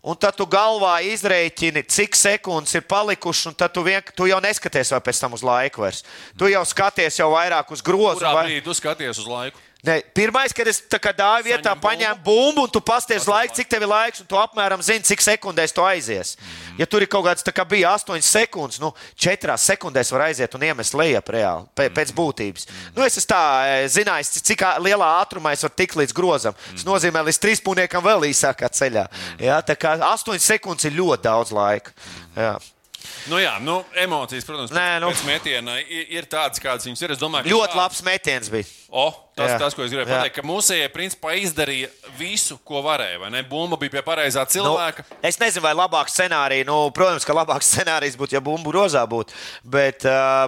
[0.07, 4.39] Un tad tu galvā izreikini, cik sekundes ir palikušas, un tad tu, vien, tu jau
[4.45, 5.83] neskaties vēl pēc tam uz laiku.
[5.83, 6.05] Vairs.
[6.39, 8.23] Tu jau skaties jau vairāk uz grozu.
[8.23, 9.59] Vai- tu skaties uz laiku?
[9.87, 13.85] Ne, pirmais, kad es dāju vietā, Saņem paņēmu bumbu, un tu pasties laiku, cik tev
[13.87, 16.35] ir laiks, un tu apmēram zini, cik sekundēs tu aizies.
[16.75, 20.59] Ja tur ir kaut kāds, tā kā bija 8 sekundes, nu, 4 sekundēs var aiziet
[20.59, 22.67] un iemest lejap reāli, pēc, pēc būtības.
[22.97, 23.41] Nu, es tā
[23.71, 26.57] e, zinājis, cik lielā ātrumā es varu tikt līdz grozam.
[26.73, 29.07] Tas nozīmē, līdz trīspunktam vēl īsākā ceļā.
[29.39, 31.95] Jā, tā kā 8 sekundes ir ļoti daudz laika.
[32.35, 32.57] Jā.
[33.27, 35.09] Nu, jā, nu, emocijas, protams, Nē, nu.
[35.11, 37.11] pēc metiena ir, ir tādas, kādas viņas ir.
[37.17, 38.65] Es domāju, Ļoti šāds- labs metiens bija.
[38.89, 39.59] O, tas, Jā.
[39.59, 40.21] tas, ko es gribēju Jā.
[40.21, 41.89] pateikt, ka mūsējie principā izdarīja
[42.19, 43.19] visu, ko varēja.
[43.49, 45.05] Bumba bija pie pareizā Nu, cilvēka.
[45.23, 49.35] es nezinu, vai labāks scenārijs, nu, protams, ka labāks scenārijs būtu, ja bumbu rozā būtu.
[49.65, 50.03] Bet,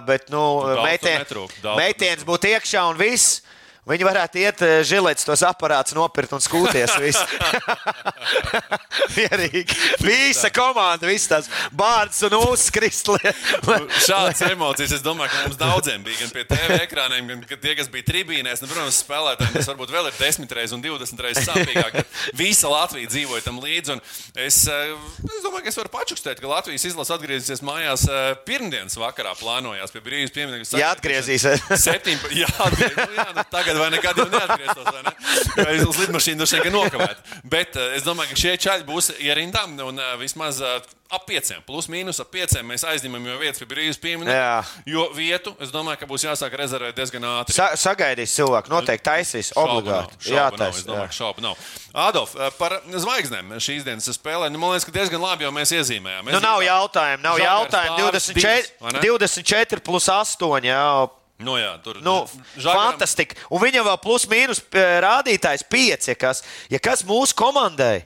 [0.05, 3.41] bet nu, daudz tur metien, netrūk, daudz tur metiens būtu iekšā un viss.
[3.89, 6.97] Viņi varētu iet uh, žilets, tos aparātus nopirkt un skūties.
[9.15, 9.77] Mierīgi.
[10.03, 13.33] Visa komanda, visas tās bārdas un uzkristli.
[14.05, 17.89] Šādas emocijas, es domāju, ka mums daudziem bija gan pie TV ekrāniem, gan tie, kas
[17.91, 18.63] bija tribīnēs.
[18.63, 21.99] Nu, protams, spēlētājiem tas varbūt vēl ir desmit reizes un divdesmit reizes sāpīgāk.
[22.37, 23.97] Visa Latvija dzīvoja tam līdzi.
[24.37, 24.93] Es, eh,
[25.25, 29.33] es domāju, ka es varu pačukstēt, ka Latvijas izlase atgriezīsies mājās eh, pirmdienas vakarā.
[29.39, 30.79] Plānojās pie brīvības pieminiekta.
[30.79, 31.65] Ja atgriezīsies.
[31.79, 34.93] Septiņi, jā, atgriez, nu, jā nu, tagad vai nekad jau neatgrieztos.
[34.93, 35.15] Ne?
[35.63, 37.25] Vai Uz lidmašīnu droši vien ka nokavēt.
[37.49, 41.63] Bet eh, es domāju, ka šie čaļi būs ierindām un eh, vismaz eh, ap pieciem,
[41.65, 44.83] plus mīnus ap pieciem mēs aizņemam jau vietas pie brīvības pieminiekta.
[44.89, 47.55] Jo vietu, es domāju, ka būs jāsāk rezervēt diezgan ātri.
[47.57, 50.19] Sa sagaidīs cilvēku, noteikti taisīs, obligāti.
[50.99, 51.07] jā.
[51.09, 51.63] ka šaubu nav.
[51.97, 54.51] Adolf, par zvaigznēm šīs dienas spēlē.
[54.53, 56.29] Nu, man liekas, ka diezgan labi jau mēs iezīmējām.
[56.29, 57.97] Nu, nav jautājumu, nav jautājumu.
[57.97, 59.01] pāris 24, divas, vai ne?
[59.01, 60.69] 24 plus 8.
[60.69, 60.83] Jā,
[61.39, 63.35] Nu, jā, tur Nu, Žagaram- fantastiski.
[63.49, 66.07] Un viņam vēl plus mīnus eh, rādītājs 5.
[66.11, 68.05] Ja kas, ja kas mūsu komandai,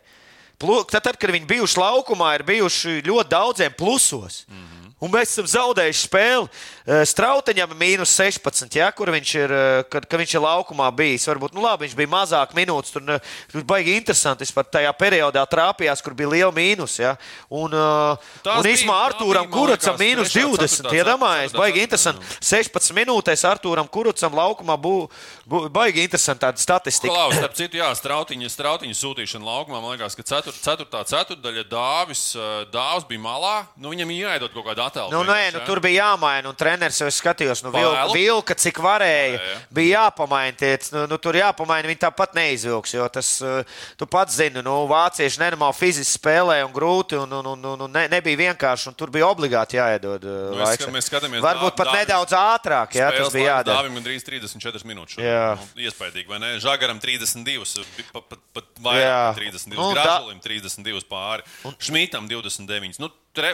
[0.60, 4.46] tad, tad, kad viņi bijuši laukumā, ir bijuši ļoti daudziem plusos.
[4.48, 4.83] Mm -hmm.
[5.04, 6.48] Un mēs esam zaudējuši spēli.
[6.88, 10.88] Eh, Strautiņam ir mīnus 16, ja, kur viņš ir, eh, kad, kad viņš ir laukumā
[10.96, 11.28] bijis.
[11.28, 12.94] Varbūt nu, labi, viņš bija mazāk minūtes.
[12.96, 14.48] Tur, eh, tur baigi interesanti.
[14.48, 16.96] Vispār tajā periodā trāpījās, kur bija liela mīnus.
[17.00, 17.18] Ja.
[17.52, 20.84] Un, uh, Tās un bija- īsumā bija, man Kuracam trešā, 20.
[20.84, 22.24] ceturtā, Iedomājies, ceturtā, baigi interesanti.
[22.40, 25.10] 16 minūtēs Artūram Kurucam laukumā būtu
[25.50, 27.12] bū, baigi interesanti tāda statistika.
[27.12, 29.82] Klaus, starp citu, jā, strautiņa, strautiņa sūtīšana laukumā.
[29.82, 31.04] Man liekas, ka 4.
[31.12, 33.68] ceturtdaļa dāvis, eh, dāvis bija malā.
[33.78, 35.10] Nu, viņam ir jāiedod kaut kāda attēla.
[35.12, 38.78] Nu, nē, nu, tur bija jāmaina, un treneris jau es skatījos, nu, vilka, vilka cik
[38.84, 39.34] varēja.
[39.34, 39.58] Jā, jā.
[39.74, 43.64] Bija jāpamaina, tie, nu, nu, tur jāpamaina, viņi tāpat neizvilks, jo tas, uh,
[43.98, 48.06] tu pats zini, nu, vācieši nenormāli fiziski spēlē un grūti, un, un, un, un, ne,
[48.14, 50.86] nebija vienkārši, un tur bija obligāti jāiedod uh, Nu, laiks.
[50.94, 53.82] mēs skatāmies Varbūt pat Dāvis- nedaudz ātrāk, jā, tas bija jādara.
[53.82, 55.18] Dāvim gandrīz 34 minūtes.
[55.18, 55.56] Jā.
[55.58, 56.54] Nu, iespaidīgi, vai ne?
[56.64, 61.74] Žagaram 32, bi- pat, pat, pat vairāk 32, Nu, Gražulim 32 pāri, un...
[61.82, 63.00] Šmītam 29.
[63.02, 63.54] Nu, tre,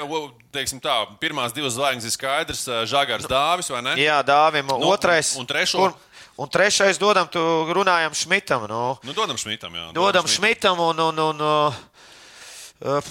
[0.52, 3.96] teiksim tā, pirmās divas zvaigznes ir skaidrs, Žagars Dāvis vai ne?
[4.00, 5.36] Jā, Dāvim, Nu, otrais.
[5.36, 5.78] un- un trešo?
[5.78, 5.94] Kur,
[6.38, 8.68] un trešais dodam, tu runājam Šmitam.
[8.68, 8.98] Nu.
[9.04, 9.94] Nu, dodam Šmitam, jā.
[9.94, 11.00] Dodam Šmitam un.
[11.00, 13.02] un, un uh,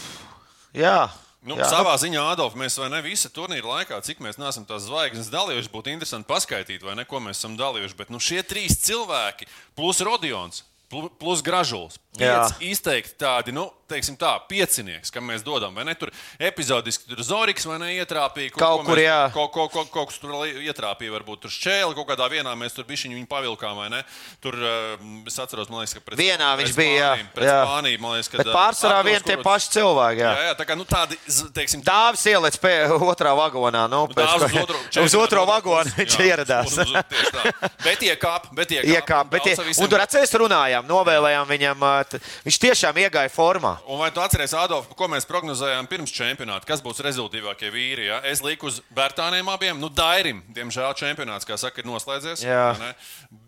[0.74, 1.08] jā.
[1.48, 1.64] Nu, jā.
[1.70, 5.70] savā ziņā, Adolf, mēs vai ne visi turnīra laikā, cik mēs neesam tās zvaigznes dalījuši,
[5.72, 7.96] būtu interesanti paskaidrot, vai ne, ko mēs esam dalījuši.
[7.96, 9.46] Bet nu, šie trīs cilvēki,
[9.78, 11.96] plus Rodions, plu- plus Gražuls.
[12.18, 15.94] Pieci izteikti tādi, nu, teiksim tā, piecinieks, kam mēs dodam, vai ne?
[15.96, 16.10] Tur
[16.44, 18.52] epizodiski tur Zoriks vai ne ietrāpīja.
[18.52, 19.20] Kaut kur, mēs, jā.
[19.32, 22.84] Kaut, kaut, kaut, kaut kas tur ietrāpīja, varbūt tur šķēli, kaut kādā vienā mēs tur
[22.88, 24.02] bišķiņu viņu pavilkām, vai ne?
[24.44, 27.48] Tur, uh, es atceros, man liekas, ka pret, Vienā pret viņš bija, jā, Spāniju, Pret
[27.48, 27.56] jā.
[27.64, 28.38] Spāniju, man liekas, ka.
[28.42, 30.20] Bet pārsvarā vien tie paši cilvēki.
[30.26, 30.34] Jā.
[30.36, 31.18] Jā, jā, tā kā, nu, tādi,
[31.56, 32.74] teiksim, Dāvis ieliec pie
[33.08, 33.86] otrā vagonā.
[33.88, 36.68] Nu, pēc, Dāvs ko- uz otro, uz otro vagonu viņš Jā, ieradās.
[36.68, 37.72] uz- uz- tā.
[37.86, 38.92] Bet iekāp, bet iekāp.
[38.98, 41.88] Iekāp, bet, ie, un tur atceries, runājām, novēlējām viņam.
[42.08, 43.76] Ā, t- Viņš tiešām iegāja formā.
[43.86, 46.66] Un vai tu atceries, Adolf, ko mēs prognozējām pirms čempionāta?
[46.68, 48.08] Kas būs rezultātīvākie vīri?
[48.08, 48.20] Ja?
[48.24, 50.42] Es lieku uz Bērtāniem abiem, nu, Dairim.
[50.54, 52.44] Diemžēl čempionāts, kā saka, ir noslēdzies.
[52.46, 52.94] Jā.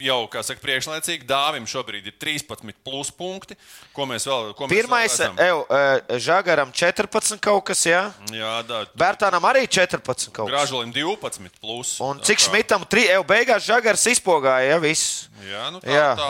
[0.01, 1.27] Jau, kā saka, priekšlaicīgi.
[1.29, 3.57] Dāvim šobrīd ir 13 plus punkti.
[3.97, 4.53] Ko mēs vēl?
[4.59, 5.65] Ko mēs Pirmais, ev,
[6.21, 8.05] Žagaram 14 kaut kas, jā.
[8.35, 10.53] Jā, da, Bērtānam arī 14 kaut kas.
[10.53, 11.97] Gražulim 12 plus.
[12.05, 15.29] Un Tā cik Šmitam, tri, ev, beigās Žagars izpogāja, ja viss.
[15.41, 16.29] Jā, nu, tā, Jā, tā, tā,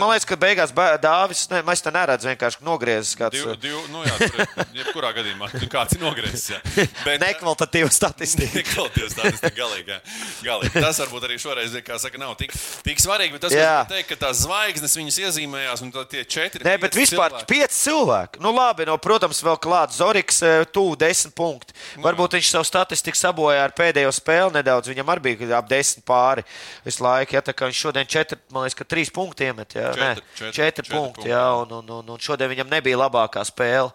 [0.00, 4.02] Man liekas, ka beigās Dāvis, ne, mēs te neredzam, vienkārši nogriezis kāds Div, div, nu
[4.04, 4.42] jā, tur
[4.80, 6.46] jebkurā gadījumā nu, kāds ir nogriezis.
[6.54, 6.60] jā.
[7.06, 8.50] Bet, nekvalitatīva statistika.
[8.60, 9.94] Nekvalitatīvs statistika galīgi.
[9.94, 10.00] jā.
[10.46, 10.72] galīgi.
[10.76, 12.54] Tas varbūt arī šoreiz, kā saka, nav tik,
[12.86, 13.36] tik svarīgi.
[13.36, 16.64] Bet tas, kas teikt, ka tās zvaigznes viņas iezīmējās un tā tie četri.
[16.66, 18.42] Nē, bet vispār cilvēki- pieci cilvēki.
[18.44, 21.76] Nu, labi, no, protams, vēl klāts Zoriks, eh, tuvu desmit punkti.
[22.00, 24.88] Varbūt viņš savu statistiku sabojāja ar pēdējo spēli nedaudz.
[24.92, 26.44] Viņam arī bija ap desmit pāri
[26.86, 27.36] visu laiku.
[27.36, 29.74] Ja, viņš šodien četri, man liekas, ka trīs punkti iemet.
[29.76, 29.90] Ja?
[29.92, 31.28] Četri, Nē, četri, četri četri punkti.
[31.30, 33.90] Jā, un, un, un, un šodien viņam nebija labākā spēle.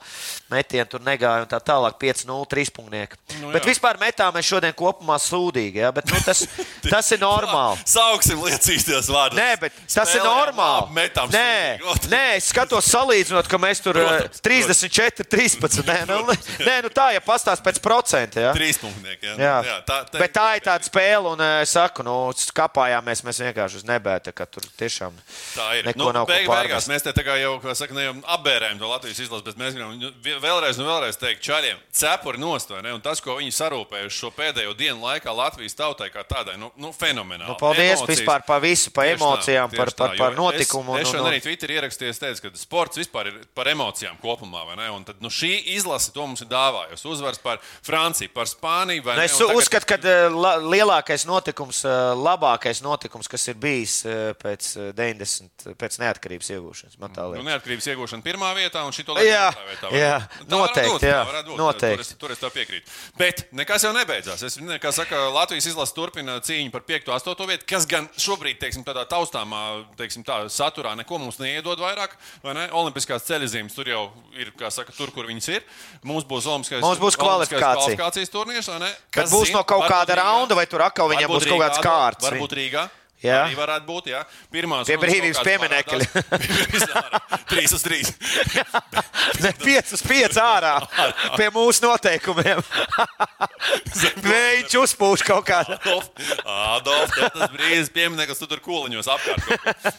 [0.52, 3.20] Metieni tur negāja un tā tālāk 5-0 trīspunktieki.
[3.40, 3.74] Nu, Nu, bet jā.
[3.74, 5.82] vispār metāmies šodien kopumā sūdīgi.
[5.84, 5.92] Ja?
[5.94, 6.46] Bet, nu, tas,
[6.94, 7.78] tas ir normāli.
[7.90, 9.38] Sauksim lietas īstajos vārdos.
[9.38, 10.96] Nē, bet tas ir Spēlējām normāli.
[10.96, 12.12] Metām nē, sūdīgi.
[12.16, 15.84] nē, es skatos, salīdzinot, ka mēs tur eh, Protams, 34, 13.
[15.90, 16.20] Nē, nu,
[16.66, 18.48] nē, nu tā, ja pastāst pēc procenta.
[18.48, 18.54] Ja?
[18.56, 19.34] Trīs punktnieki.
[19.34, 19.56] Jā, Jā.
[19.68, 23.82] jā tā, Bet tā ir tāda spēle, un eh, es saku, nu, skapājāmies mēs vienkārši
[23.82, 25.16] uz nebēta, ka tur tiešām
[25.56, 25.90] Tā ir.
[25.92, 26.94] neko nav ko beig, beigās pārmest.
[26.94, 29.74] mēs te tā kā jau kā saka, ne jau apbērējam to Latvijas izlasi, bet mēs
[29.74, 32.94] gribam nu, vēlreiz un vēlreiz teikt, čaļiem, cepuri nostāja.
[32.96, 36.92] Un tas, ko viņi sarūpējuši šo pēdējo dienu laikā Latvijas tautai kā tādai, nu, nu
[36.96, 37.50] fenomenāli.
[37.50, 38.20] Nu, paldies Emocijas.
[38.20, 40.96] vispār par visu, par Tieši tā, emocijām, tieši par, tā, par, par notikumu.
[40.98, 44.64] Es, es un- šodien arī Twitterī ierakstīju, teicu, ka sports vispār ir par emocijām kopumā.
[44.96, 47.06] Un Tad, nu, šī izlase to mums ir dāvājusi.
[47.06, 49.04] Uzvars par Franciju, par Spāniju.
[49.04, 49.26] vai Nu, ne?
[49.26, 54.34] Es tagad- uzskatu, ka eh, la, lielākais notikums, eh, labākais notikums, kas ir bijis eh,
[54.34, 56.75] pēc eh, 90, pēc neatkarības iegūšanas.
[57.00, 57.46] Man tā Nu, liekas.
[57.50, 59.90] neatkarības iegūšana pirmā vietā, un šī to Jā, vietā.
[59.96, 61.58] jā, Tā varētu noteikti, būt, jā, tā būt.
[61.58, 61.96] noteikti.
[61.96, 62.86] Tur es, tur es tev piekrītu.
[63.18, 64.44] Bet nekas jau nebeidzās.
[64.44, 67.08] Es, kā saka, Latvijas izlase turpina cīņu par 5.
[67.08, 67.48] un 8.
[67.48, 72.18] vietu, kas gan šobrīd, teiksim, tādā taustāmā teiksim, tā, saturā neko mums neiedod vairāk.
[72.44, 72.68] vai Ne?
[72.72, 75.64] Olimpiskās ceļzīmes tur jau ir, kā saka, tur, kur viņas ir.
[76.04, 77.96] Mums būs Olimpiskais, Mums būs kvalifikācija.
[77.96, 78.68] kvalifikācijas turnīrs.
[78.68, 78.92] vai ne?
[79.12, 80.24] Kas būs zina, no kaut varbūt kāda Rīgā.
[80.24, 82.26] raunda, vai tur atkal viņam Varbūt būs kaut kāds Rīgā, kārts.
[82.30, 82.90] Varbūt Rīgā.
[83.26, 83.40] Jā.
[83.48, 84.06] Arī varētu būt.
[84.14, 84.22] Jā.
[84.54, 86.04] Pirmās rundas brīvības parādās.
[87.52, 88.08] Trīs uz trīs.
[89.42, 90.74] Ne 5 uz 5 ārā
[91.36, 92.62] pie mūsu noteikumiem.
[94.26, 95.78] Viņš uzpūš kaut kādā.
[96.46, 99.42] Adolf, tas brīdis piemineklis, tu tur kūliņos apkārt.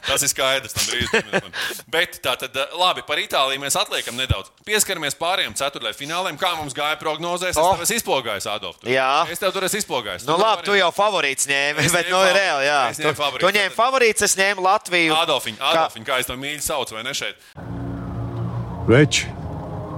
[0.06, 1.52] Tas ir skaidrs, tam piemineklim.
[1.92, 4.50] Bet tā tad, labi, par Itāliju mēs atliekam nedaudz.
[4.66, 6.38] Pieskaramies pārējiem ceturtajiem fināliem.
[6.40, 7.54] Kā mums gāja prognozēs?
[7.56, 7.74] Es Oh.
[7.76, 8.80] tev esmu izpogājis, Adolf.
[8.82, 9.10] Tu- Jā.
[9.32, 10.26] Es tev tur esmu izpogājis.
[10.28, 12.80] Nu, labi, tu jau favorīts ņēmi, bet nu, fa- reāli, jā.
[13.16, 13.40] Ņēmu Tu, favorīts.
[13.40, 15.14] tu ņēmi favorīts, es ņēmu Latviju.
[15.16, 17.37] Adolfiņ, Adolfiņ, kā es to mīļi saucu, vai ne šeit?
[18.87, 19.26] Veči,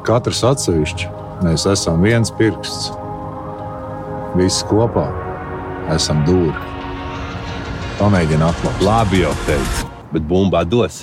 [0.06, 1.08] katrs atsevišķi,
[1.44, 2.92] mēs esam viens pirksts.
[4.36, 5.08] Visi kopā
[5.94, 6.54] esam dūri.
[7.98, 8.82] Pamēģini atklāt.
[8.84, 11.02] Labi jau teicu, bet bumbā dos.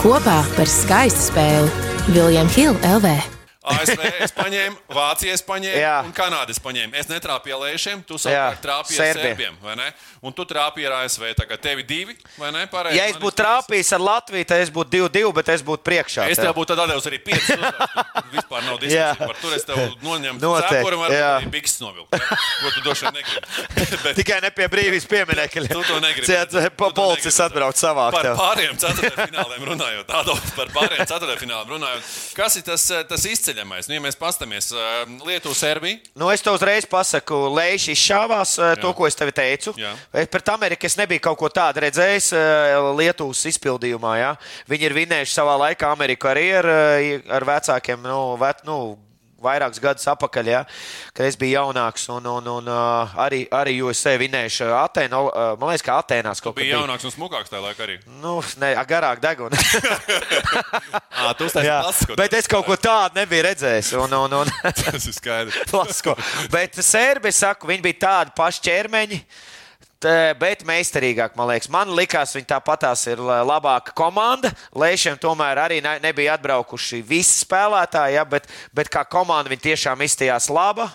[0.00, 1.70] Kopā par skaistu spēli
[2.14, 3.39] Viljams Hilde LV.
[3.76, 5.96] ASV es paņēmu, Vācija es paņēmu, Jā.
[6.06, 6.94] un Kanāda es paņēmu.
[7.00, 9.88] Es netrāpīju ar lēšiem, tu savukārt trāpīji ar serbiem, vai ne?
[10.22, 11.26] Un tu trāpīji ar ASV.
[11.38, 12.66] Tā kā tevi divi, vai ne?
[12.70, 16.26] Pareizi, Ja es būtu trāpījis ar Latviju, tad es būtu 2-2, bet es būtu priekšā.
[16.32, 17.56] Es tev būtu devis arī pieci.
[18.34, 19.52] Vispār nav diskusija par to.
[19.56, 21.30] Es tev noņemu cepuri, un jā.
[21.38, 22.08] arī bikses novilku.
[22.10, 23.66] Ko tu vien negribi.
[24.04, 25.66] Bet Tikai ne pie brīvības pieminekļa.
[25.70, 26.26] Tu to negribi.
[26.28, 28.16] Ciet, pa policis atbrauc savākt.
[28.16, 28.38] Par tev.
[28.40, 32.12] pārējiem ceturtajiem fināliem runājot, Adolf, par pārējiem ceturtajiem fināliem runājot.
[32.38, 33.88] Kas ir tas, eh, tas izceļ nepaceļamais.
[33.88, 34.70] Nu, ja mēs paskatāmies
[35.26, 35.98] Lietuvu, Serbiju.
[36.18, 38.76] Nu, es to uzreiz pasaku, Leišs izšāvās Jā.
[38.80, 39.74] to, ko es tev teicu.
[39.78, 39.92] Jā.
[40.30, 42.32] Pret Ameriku es nebiju kaut ko tādu redzējis
[42.98, 44.16] Lietuvas izpildījumā.
[44.20, 44.32] Ja?
[44.70, 46.70] Viņi ir vinējuši savā laikā Ameriku arī ar,
[47.28, 48.80] ar vecākiem, nu, vet, nu
[49.42, 50.62] vairākus gadus atpakaļ, ja,
[51.16, 52.06] kad es biju jaunāks.
[52.12, 55.22] Un, un, un uh, arī, arī USA vinējuši Atēnu.
[55.28, 56.80] Uh, man liekas, ka Atēnās kaut kas tāds bija.
[56.80, 57.98] jaunāks un smukāks tajā laikā arī.
[58.22, 59.60] Nu, ne, garāk deguna.
[61.20, 63.92] à, plasko, bet es kaut ko tādu nebiju redzējis.
[64.00, 65.62] Un, un, un, Tas ir skaidrs.
[65.72, 66.16] plasko.
[66.52, 69.20] Bet Sērbi, saku, viņi bija tādi paši ķermeņi.
[70.00, 74.48] Bet meistarīgāk, man liekas, man likās, viņa tāpatās ir labāka komanda.
[74.72, 80.00] Lēšiem tomēr arī ne, nebija atbraukuši visi spēlētāji, ja, bet, bet kā komanda viņa tiešām
[80.06, 80.88] izstījās laba.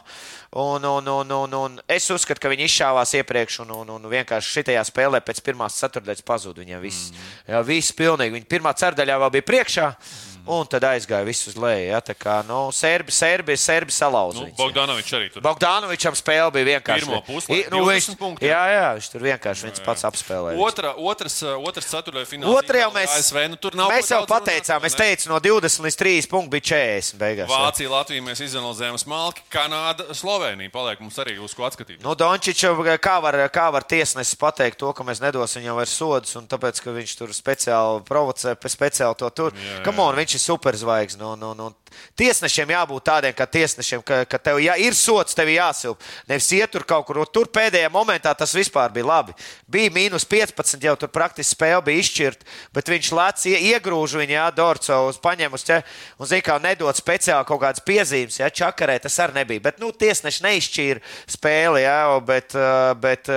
[0.58, 4.64] Un, un, un, un, un es uzskatu, ka viņi izšāvās iepriekš, un, un, un vienkārši
[4.64, 7.12] šajā spēlē pēc pirmās ceturdaļas pazuda viņam viss.
[7.12, 7.34] Mm.
[7.52, 8.40] Jā, viss pilnīgi.
[8.40, 9.92] Viņa pirmā ceturdaļā vēl bija priekšā.
[9.92, 11.90] Mm un tad aizgāja viss uz leju.
[11.90, 14.44] Ja, tā kā nu, Serbi, Serbi, Serbi salauza.
[14.44, 15.44] Nu, Bogdanovičs arī tur.
[15.46, 17.08] Bogdanovičam spēle bija vienkārši.
[17.08, 20.60] Pirmā puslē, nu, viņš, punkti, jā, jā, viņš tur vienkārši viens pats apspēlēja.
[20.62, 22.56] Otra, otrs, otrs ceturtajā finālā.
[22.62, 26.54] Otrajā mēs, ASV, nu, mēs jau pateicām, runāt, es teicu, no 20 līdz 30 punktu
[26.56, 27.52] bija 40 beigās.
[27.52, 32.02] Vācija, Latvija mēs izanalizējām smalki, Kanāda, Slovenija paliek mums arī uz ko atskatīt.
[32.06, 36.36] Nu, Dončiča, kā var, kā var tiesnesis pateikt to, ka mēs nedosim viņam vairs sodus,
[36.40, 39.56] un tāpēc, ka viņš tur speciāli provocē, speciāli to tur.
[39.86, 41.22] Come on, viņš ir superzvaigznes.
[41.22, 41.72] Nu, nu, nu.
[42.20, 46.02] Tiesnešiem jābūt tādiem, ka tiesnešiem, ka, ka tev jā, ir sots, tev jāsilp.
[46.28, 47.22] Nevis iet tur kaut kur.
[47.32, 49.36] Tur pēdējā momentā tas vispār bija labi.
[49.72, 54.46] Bija mīnus 15, jau tur praktiski spēle bija izšķirta, bet viņš lec, iegrūž viņu, jā,
[54.56, 59.18] Dorcovs paņem uz ķēdi un zina, kā nedod speciāli kaut kādas piezīmes, jā, čakarē tas
[59.24, 59.64] arī nebija.
[59.70, 61.04] Bet, nu, tiesneši neizšķīra
[61.36, 62.56] spēli, jā, bet,
[63.02, 63.32] bet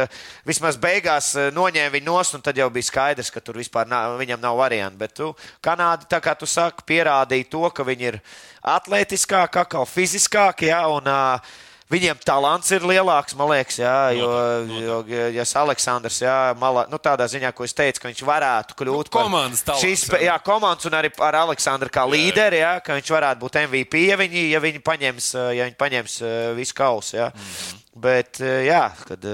[0.49, 4.43] vismaz beigās noņēma viņu nost, un tad jau bija skaidrs, ka tur vispār nav, viņam
[4.43, 5.01] nav variantu.
[5.01, 5.33] Bet tu,
[5.65, 8.21] Kanāda, tā kā tu saki, pierādīja to, ka viņi ir
[8.65, 10.73] atletiskāki, kā fiziskāki.
[10.73, 11.57] Ja, un, uh,
[11.89, 14.29] Viņiem talants ir lielāks, man liekas, jā, jo,
[14.69, 14.97] jo,
[15.33, 19.25] ja Aleksandrs, jā, malā, nu, tādā ziņā, ko es teicu, ka viņš varētu kļūt par
[19.25, 19.87] komandas talants.
[19.87, 23.57] Šīs, jā, komandas un arī ar Aleksandru kā jā, līderi, jā, ka viņš varētu būt
[23.63, 26.19] MVP, ja viņi, ja viņi paņems, ja viņi paņems
[26.61, 27.17] visu kausu.
[27.17, 27.31] Jā.
[27.33, 27.85] Mm -hmm.
[27.99, 29.25] Bet, jā, kad,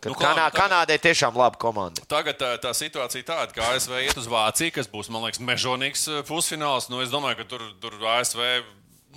[0.00, 2.00] kad nu, Kanā, tagad, Kanādai tiešām laba komanda.
[2.08, 6.06] Tagad tā, tā situācija tāda, ka ASV iet uz Vāciju, kas būs, man liekas, mežonīgs
[6.24, 6.88] pusfināls.
[6.88, 8.40] Nu, es domāju, ka tur, tur ASV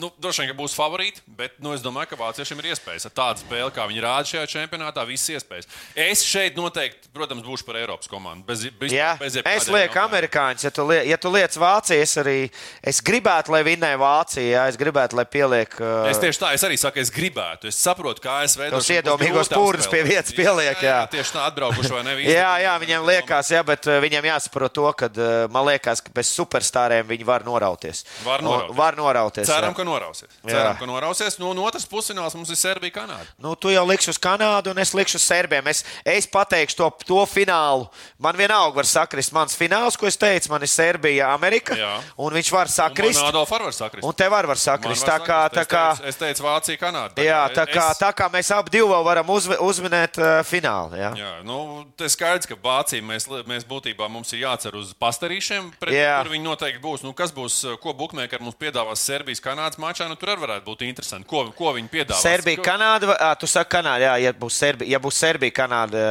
[0.02, 3.44] nu, droši vien būs favorīti, bet nu, es domāju, ka vāciešiem ir iespējas ar tādu
[3.44, 5.06] spēli, kā viņi rāda šajā čempionātā.
[5.08, 5.70] Visas iespējas.
[5.98, 8.46] Es šeit noteikti, protams, būšu par Eiropas komandu.
[8.48, 10.68] Bez, bez, Jā, bez es lieku amerikāņus.
[10.68, 12.38] Ja tu, liec, ja tu liec Vāciju, es arī
[12.82, 14.46] es gribētu, lai vinnēja Vācija.
[14.48, 15.78] Jā, es gribētu, lai pieliek.
[15.82, 16.08] Uh...
[16.12, 17.72] Es tieši tā, es arī saku, es gribētu.
[17.72, 20.78] Es saprotu, kā ASV tos iedomīgos pūrus pie vietas pieliek.
[20.78, 22.18] Jā, jā, jā tieši tā atbraukuši vai ne?
[22.38, 26.14] jā, jā, viņiem liekas, jā, bet uh, viņiem jāsaprot to, ka uh, man liekas, ka
[26.16, 28.04] bez superstāriem viņi var norauties.
[28.26, 28.74] Var norauties.
[28.74, 29.78] No, var norauties Ceram, jā.
[29.78, 30.32] ka norausies.
[30.44, 31.40] Ceram, ka norausies.
[31.42, 33.28] Nu, no otras pusfināls mums ir Serbija, Kanāda.
[33.42, 35.72] Nu, tu jau liksi uz Kanādu, un es likšu uz Serbiem.
[35.72, 37.88] Es, es pateikšu to, to finālu.
[38.22, 39.34] Man vienalga var sakrist.
[39.36, 41.78] Mans fināls, ko es teicu, man ir Serbija, Amerika.
[41.78, 41.96] Jā.
[42.22, 43.22] Un viņš var sakrist.
[43.22, 44.06] Un Adolf var sakrist.
[44.08, 45.06] Un te var, var sakrist.
[45.06, 47.16] Var tā kā, tā kā, es, teicu, es teicu Vācija, Kanāda.
[47.18, 48.02] Tā jā, tā kā, es...
[48.02, 50.98] tā kā mēs abi divi vēl varam uzv uzminēt uh, finālu.
[51.00, 51.60] Jā, jā nu,
[52.00, 56.48] tas skaidrs, ka Vācija mēs, mēs būtībā mums ir jācer uz pastarīšiem, pret kuriem viņi
[56.48, 57.06] noteikti būs.
[57.06, 60.84] Nu, kas būs, ko Bukmēkar mums piedāvās Serbijas, Kanādas mačā, nu tur arī varētu būt
[60.88, 61.28] interesanti.
[61.30, 62.20] Ko, ko viņi piedāvā?
[62.22, 63.14] Serbija, Kanāda.
[63.16, 66.04] À, tu saki, Kanāda, jā, ja būs Serbija, ja būs Serbija, Kanāda.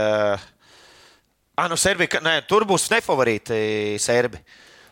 [1.56, 3.58] Ah, nu, Serbija, nē, tur būs nefavorīti
[4.02, 4.42] Serbi.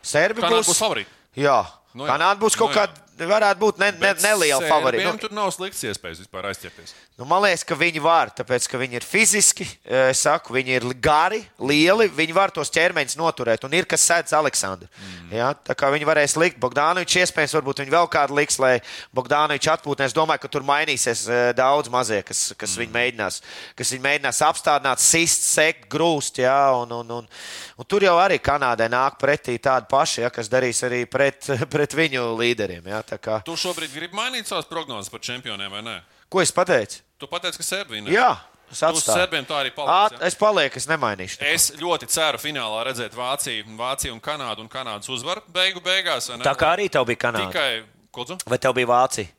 [0.04, 1.18] Serbi Kanāda būs, būs favorīti.
[1.44, 1.58] Jā,
[1.94, 2.12] nu, jā.
[2.12, 5.12] Kanāda būs kaut nu, kāda varētu būt ne, ne, neliela favorīta.
[5.12, 6.94] Nu, tur nav slikts iespējas vispār aizķerties.
[7.14, 10.86] Nu, man liekas, ka viņi var, tāpēc ka viņi ir fiziski, es saku, viņi ir
[10.98, 13.62] gari, lieli, viņi var tos ķermeņus noturēt.
[13.68, 14.88] Un ir kas sēdz Aleksandru.
[14.90, 15.28] Mm.
[15.36, 15.52] Ja?
[15.54, 18.72] Tā kā viņi varēs likt Bogdānoviču, iespējams, varbūt viņi vēl kādu liks, lai
[19.14, 20.08] Bogdānoviču atpūtnē.
[20.10, 21.22] Es domāju, ka tur mainīsies
[21.54, 22.82] daudz mazie, kas, kas mm.
[22.82, 23.38] viņi mēģinās,
[23.78, 26.42] kas viņi mēģinās apstādināt, sist, sekt, grūst.
[26.42, 26.58] Ja?
[26.80, 27.30] Un, un, un,
[27.78, 30.34] un tur jau arī Kanādai nāk pretī tādi paši, ja?
[30.34, 31.46] kas darīs arī pret,
[31.76, 32.90] pret viņu līderiem.
[32.90, 33.03] Ja?
[33.04, 33.40] Kā...
[33.46, 36.00] Tu šobrīd gribi mainīt savas prognozes par čempioniem vai ne?
[36.32, 37.02] Ko es pateicu?
[37.20, 38.08] Tu pateici, ka Serbija.
[38.10, 38.32] Jā.
[38.72, 39.18] Es atstāju.
[39.20, 40.16] Serbiem tā arī paliks.
[40.16, 40.26] Ja?
[40.26, 41.38] Es palieku, es nemainīšu.
[41.46, 46.30] Es ļoti ceru finālā redzēt Vāciju, Vāciju un Kanādu un Kanādas uzvaru beigu beigās.
[46.42, 47.52] Tā kā arī tev bija Kanāda.
[47.52, 48.38] Tikai, Kodzu?
[48.48, 49.30] Vai tev bija Vācija?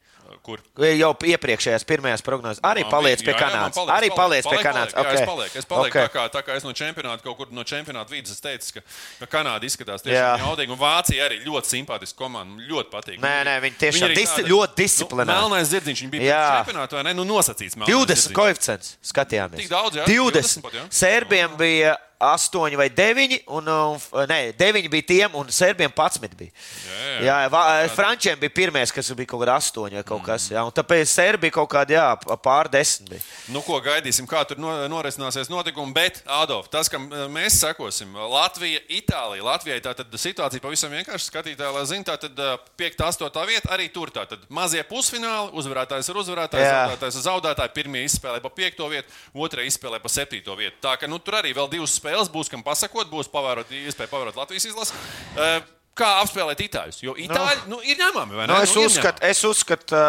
[0.45, 0.61] Kur?
[0.77, 2.61] Jau iepriekšējās pirmajās prognozēs.
[2.69, 3.79] Arī paliec pie Kanādas.
[3.89, 4.93] Arī paliec pie Kanādas.
[4.93, 5.17] Okay.
[5.17, 6.05] Es palieku, es palieku okay.
[6.05, 8.83] tā, kā, tā kā es no čempionāta kaut kur no čempionāta vidus teicu, ka,
[9.23, 10.75] ka Kanāda izskatās tiešām jaudīgi.
[10.75, 12.61] Un Vācija arī ļoti simpātiska komanda.
[12.69, 13.19] Ļoti patīk.
[13.25, 15.33] Nē, nē, viņi tiešām viņi dis ļoti disciplinēti.
[15.33, 17.15] Nu, melnais zirdziņš, viņi bija čempionātā vai ne?
[17.17, 17.79] Nu, nosacīts.
[17.81, 19.65] 20 koeficients skatījāmies.
[19.65, 20.05] Tik daudz, jā.
[20.13, 20.45] 20.
[20.45, 20.85] 20 pat, jā.
[20.93, 26.49] Serbiem bija astoņi vai deviņi, un, un nē, deviņi bija tiem, un serbiem pats bija.
[26.49, 30.47] Jā, jā, jā va, frančiem bija pirmais, kas bija kaut kāda astoņi vai kaut kas.
[30.53, 32.07] Jā, un tāpēc serbi kaut kādi, jā,
[32.43, 33.23] pār desmit bija.
[33.53, 39.45] Nu, ko gaidīsim, kā tur norisināsies notikumi, bet, Ādolf, tas, kam mēs sekosim, Latvija, Itālija.
[39.45, 44.11] Latvijai tā situācija pavisam vienkārši skatītāji, lai zinātu, tā tad 5, 8 vieta arī tur.
[44.15, 47.75] Tātad mazie pusfināli, uzvarētājs ir uzvarētājs, zaudētājs ir zaudētājs.
[47.75, 50.77] Pirmie izspēlē pa 5 vietu, otrie izspēlē pa 7 vietu.
[50.83, 54.37] Tā ka nu, tur arī vēl divas spēles būs, kam pasakot, būs pavērot, iespēja pavērot
[54.37, 54.93] Latvijas izlasi.
[55.33, 55.63] Uh,
[55.95, 56.99] kā apspēlēt itāļus.
[57.03, 58.35] Jo itāļi nu, nu, ir ņemami.
[58.49, 60.01] Nu, es, nu, uzskatu, es uzskatu,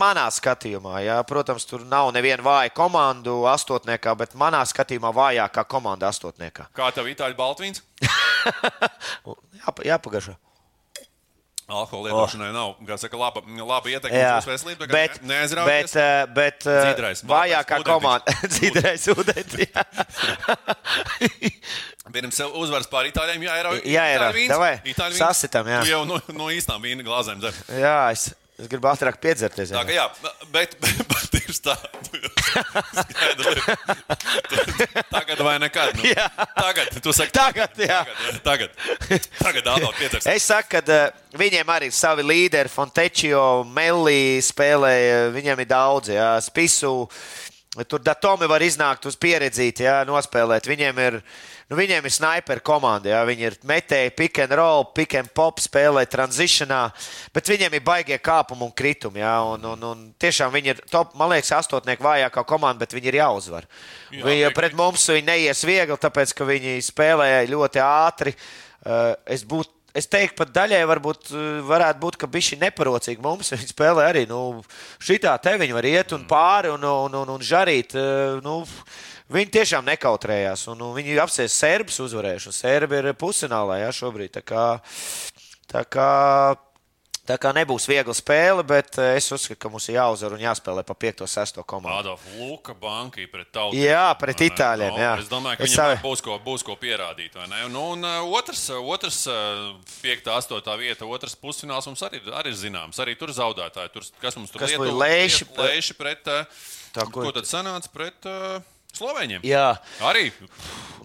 [0.00, 6.10] manā skatījumā, jā, protams, tur nav neviena vāja komandu astotniekā, bet manā skatījumā vājākā komanda
[6.10, 6.70] astotniekā.
[6.76, 7.84] Kā tev itāļu baltvīns?
[9.60, 10.38] jā, jāpagašo.
[11.64, 12.52] Alkohola lietošanai oh.
[12.52, 14.88] nav, kā saka, laba, laba ietekme uz veselību.
[14.90, 15.16] Bet,
[15.64, 15.94] bet,
[16.36, 19.56] bet Dzīdrais, vājākā komanda- dzīvrais ūdens.
[22.12, 23.80] Pirms uzvaras pār itāļiem jāierauj.
[23.88, 24.30] Jā, jā,
[25.16, 25.80] sasitam, jā.
[25.86, 27.56] Tu jau no, no īstām vīna glāzēm dzer.
[27.80, 28.28] Jā, es.
[28.54, 29.72] Es gribu ātrāk piedzerties.
[29.74, 30.04] Tā, jā,
[30.54, 31.74] bet, bet, bet tieši tā.
[35.10, 35.98] tagad vai nekad?
[35.98, 36.28] Nu, jā.
[36.54, 38.04] tagad, tu saki, tagad, jā.
[38.46, 40.30] tagad, tagad, tagad Ādams piedzerties.
[40.30, 46.14] Es saku, ka uh, viņiem arī ir savi līderi, Fontečio, Melli spēlē, viņiem ir daudz,
[46.14, 47.10] jā, Spisu.
[47.74, 50.68] Tur datomi var iznākt uz pieredzīt, jā, nospēlēt.
[50.70, 51.16] Viņiem ir
[51.70, 53.10] nu, viņiem ir sniper komanda.
[53.10, 56.84] Jā, viņi ir metēji, pick and roll, pick and pop, spēlē transitionā,
[57.34, 59.24] bet viņiem ir baigie kāpumi un kritumi.
[59.24, 63.10] Jā, un, un, un tiešām viņi ir top, man liekas, astotnieku vājākā komanda, bet viņi
[63.10, 63.66] ir jāuzvar.
[64.12, 68.36] Jā, viņi, pret mums viņi neies viegli, tāpēc ka viņi spēlē ļoti ātri.
[68.84, 73.22] Uh, es būtu Es teiktu, pat daļai varbūt uh, varētu būt, ka bija šī neparocīga
[73.22, 73.52] mums.
[73.54, 74.40] Viņi spēlē arī nu,
[74.98, 77.94] šitā te viņi var iet un pāri un, un, un, un žarīt.
[77.98, 78.62] Uh, nu,
[79.34, 82.50] Viņi tiešām nekautrējās, un, un viņi apsēs serbus uzvarējuši.
[82.52, 84.34] Serbi ir pusfinālā jā, šobrīd.
[84.34, 84.64] Tā kā,
[85.72, 86.10] tā kā
[87.24, 90.82] Tā kā nebūs viegla spēle, bet eh, es uzskatu, ka mums ir jāuzvar un jāspēlē
[90.84, 91.96] pa 5, 6 komandu.
[92.02, 93.78] Adolf Luka banka pret tautu.
[93.80, 94.92] Jā, pret itāļiem.
[94.92, 95.14] No, jā.
[95.22, 95.96] Es domāju, ka es viņam savi...
[96.04, 97.38] būs, ko, būs ko pierādīt.
[97.72, 99.22] Nu, un uh, otrs, otrs
[100.02, 103.00] 5, 8 vieta, otrs pusfināls mums arī, arī ir zināms.
[103.00, 103.94] Arī tur zaudētāji.
[103.96, 108.20] Tur, kas mums tur kas lietu, lēši, lēši pret, tā, ko, ko tad sanāca pret.
[108.28, 108.60] Uh,
[108.94, 109.44] Slovēņiem.
[109.46, 109.74] Jā,
[110.06, 110.28] arī.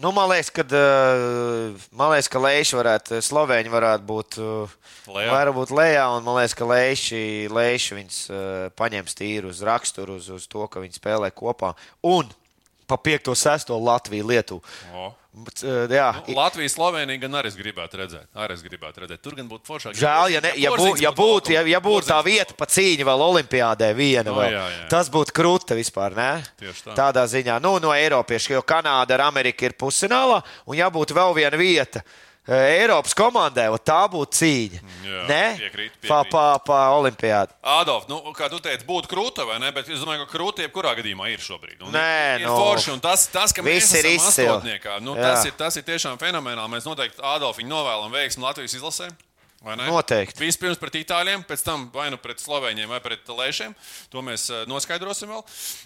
[0.00, 0.64] Nu, man liekas, ka,
[1.92, 4.38] man liekas, ka Leiši varētu, Slovēņi varētu būt,
[5.10, 5.32] lejā.
[5.34, 8.20] varētu būt lejā, un man liekas, ka Leiši viņus
[8.78, 11.74] paņems tīru uz raksturu, uz, uz to, ka viņi spēlē kopā.
[12.06, 12.30] Un
[12.88, 14.62] pa 5, 6 Latviju, Lietuvu.
[14.94, 15.10] O.
[15.30, 18.26] Bet, jā, nu, Latvijas, Slovenija gan arī gribētu redzēt.
[18.34, 19.20] Arī gribētu redzēt.
[19.22, 19.94] Tur gan būtu foršāk.
[19.94, 23.22] Žēl, ja, ne, ja, bū, ja būtu ja, ja būt tā vieta pa cīņu vēl
[23.28, 24.88] Olimpiādē viena, no, vēl, jā, jā.
[24.90, 26.18] tas būtu krūta vispār.
[26.18, 26.32] Ne?
[26.58, 26.96] Tā.
[26.98, 31.62] Tādā ziņā, nu, no Eiropiešu, jo Kanāda ar Ameriku ir pusfinālā un jābūt vēl viena
[31.62, 32.02] vieta.
[32.50, 34.80] Eiropas komandai, tā būtu cīņa.
[35.06, 35.44] Jā, ne?
[35.60, 36.10] Piekrīt, piekrīt.
[36.10, 37.54] Pa, pa, pa olimpiādu.
[37.76, 39.70] Adolf, nu, kā tu teici, būtu krūta vai ne?
[39.76, 41.80] Bet es domāju, ka krūta jebkurā gadījumā ir šobrīd.
[41.86, 42.58] Un Nē, ir no.
[42.58, 42.94] forši.
[42.96, 46.74] Un tas, tas ka mēs esam astotniekā, nu, tas, ir, tas ir tiešām fenomenāli.
[46.74, 49.12] Mēs noteikti Adolfu novēlam veiksmu Latvijas izlasē.
[49.60, 50.40] Noteikti.
[50.40, 53.74] Vispirms pret itāļiem, pēc tam vai nu pret slovēņiem, vai pret lēšiem.
[54.08, 55.42] To mēs uh, noskaidrosim vēl.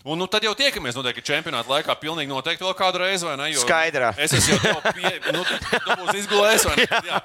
[0.07, 1.97] Un nu, tad jau tiekamies noteikti čempionāta laikā.
[1.99, 3.49] Pilnīgi noteikti vēl kādu reizi, vai ne?
[3.51, 4.13] Jo Skaidrā.
[4.15, 7.01] Es esmu jau pie, nu, tu būsi izgulējis, vai ne?
[7.11, 7.19] Jā.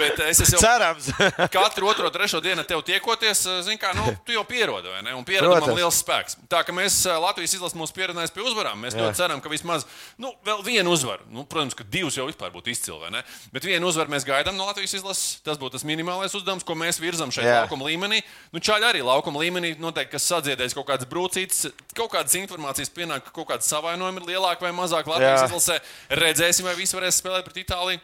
[0.00, 0.64] Bet es esmu jau.
[0.64, 1.12] Cerams.
[1.54, 5.14] katru otro, trešo dienu tev tiekoties, zin kā, nu, tu jau pierodi, vai ne?
[5.14, 6.40] Un pierodam liels spēks.
[6.50, 8.82] Tā ka mēs Latvijas izlases mūsu pieredzinājis pie uzvarām.
[8.82, 9.86] Mēs ļoti ceram, ka vismaz,
[10.18, 11.30] nu, vēl vienu uzvaru.
[11.30, 13.22] Nu, protams, ka divas jau vispār būtu izcili, vai ne?
[13.54, 15.38] Bet vienu uzvaru mēs gaidām no Latvijas izlases.
[15.46, 17.62] Tas būtu tas minimālais uzdevums, ko mēs virzām šeit, Jā.
[17.62, 18.22] laukuma līmenī.
[18.52, 23.36] Nu, Čāļi arī laukuma līmenī noteikti, sadziedēs kaut kādas brūcītes, kaut kādas informācijas pienāk, ka
[23.36, 25.78] kaut kāda savainojuma ir lielāka vai mazāka Latvijas izlasē.
[26.22, 28.02] Redzēsim, vai visi varēs spēlēt pret Itāliju.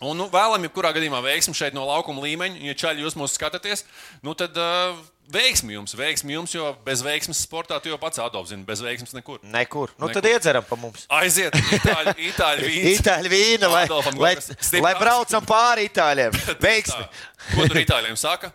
[0.00, 2.62] Un, nu, vēlam, jebkurā gadījumā, veiksmi šeit no laukuma līmeņa.
[2.64, 3.82] Ja čaļi jūs mūs skatāties,
[4.24, 4.96] nu tad uh,
[5.32, 9.42] veiksmi jums, veiksmi jums, jo bez veiksmes sportā tu jau pats atdobzini, bez veiksmes nekur.
[9.44, 9.92] Nekur.
[9.98, 10.16] Nu, nekur.
[10.16, 11.04] tad iedzeram pa mums.
[11.20, 12.92] Aiziet, itāļu, itāļu vīnu.
[12.96, 13.84] itāļu vīnu, lai,
[14.16, 14.32] lai,
[14.86, 16.40] lai braucam pāri itāļiem.
[16.66, 17.06] Veiksmi.
[17.52, 18.54] Ko tur itāļiem saka?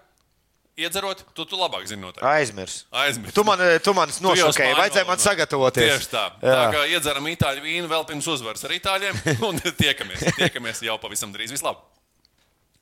[0.75, 2.25] Iedzerot, tu, tu labāk zini, noteikti.
[2.27, 2.81] Aizmirs.
[2.91, 3.31] Aizmirs.
[3.35, 5.87] Tu man, tu man nošokēji, vajadzēja man sagatavoties.
[5.87, 6.23] Tieši tā.
[6.43, 6.55] Jā.
[6.57, 11.31] Tā kā iedzeram itāļu vīnu vēl pirms uzvaras ar itāļiem un tiekamies, tiekamies jau pavisam
[11.31, 11.55] drīz.
[11.55, 11.79] Vislabāk!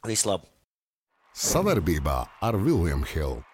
[0.09, 0.49] Vislabāk!
[1.37, 3.52] Savarbībā ar Vilniņu Hildu.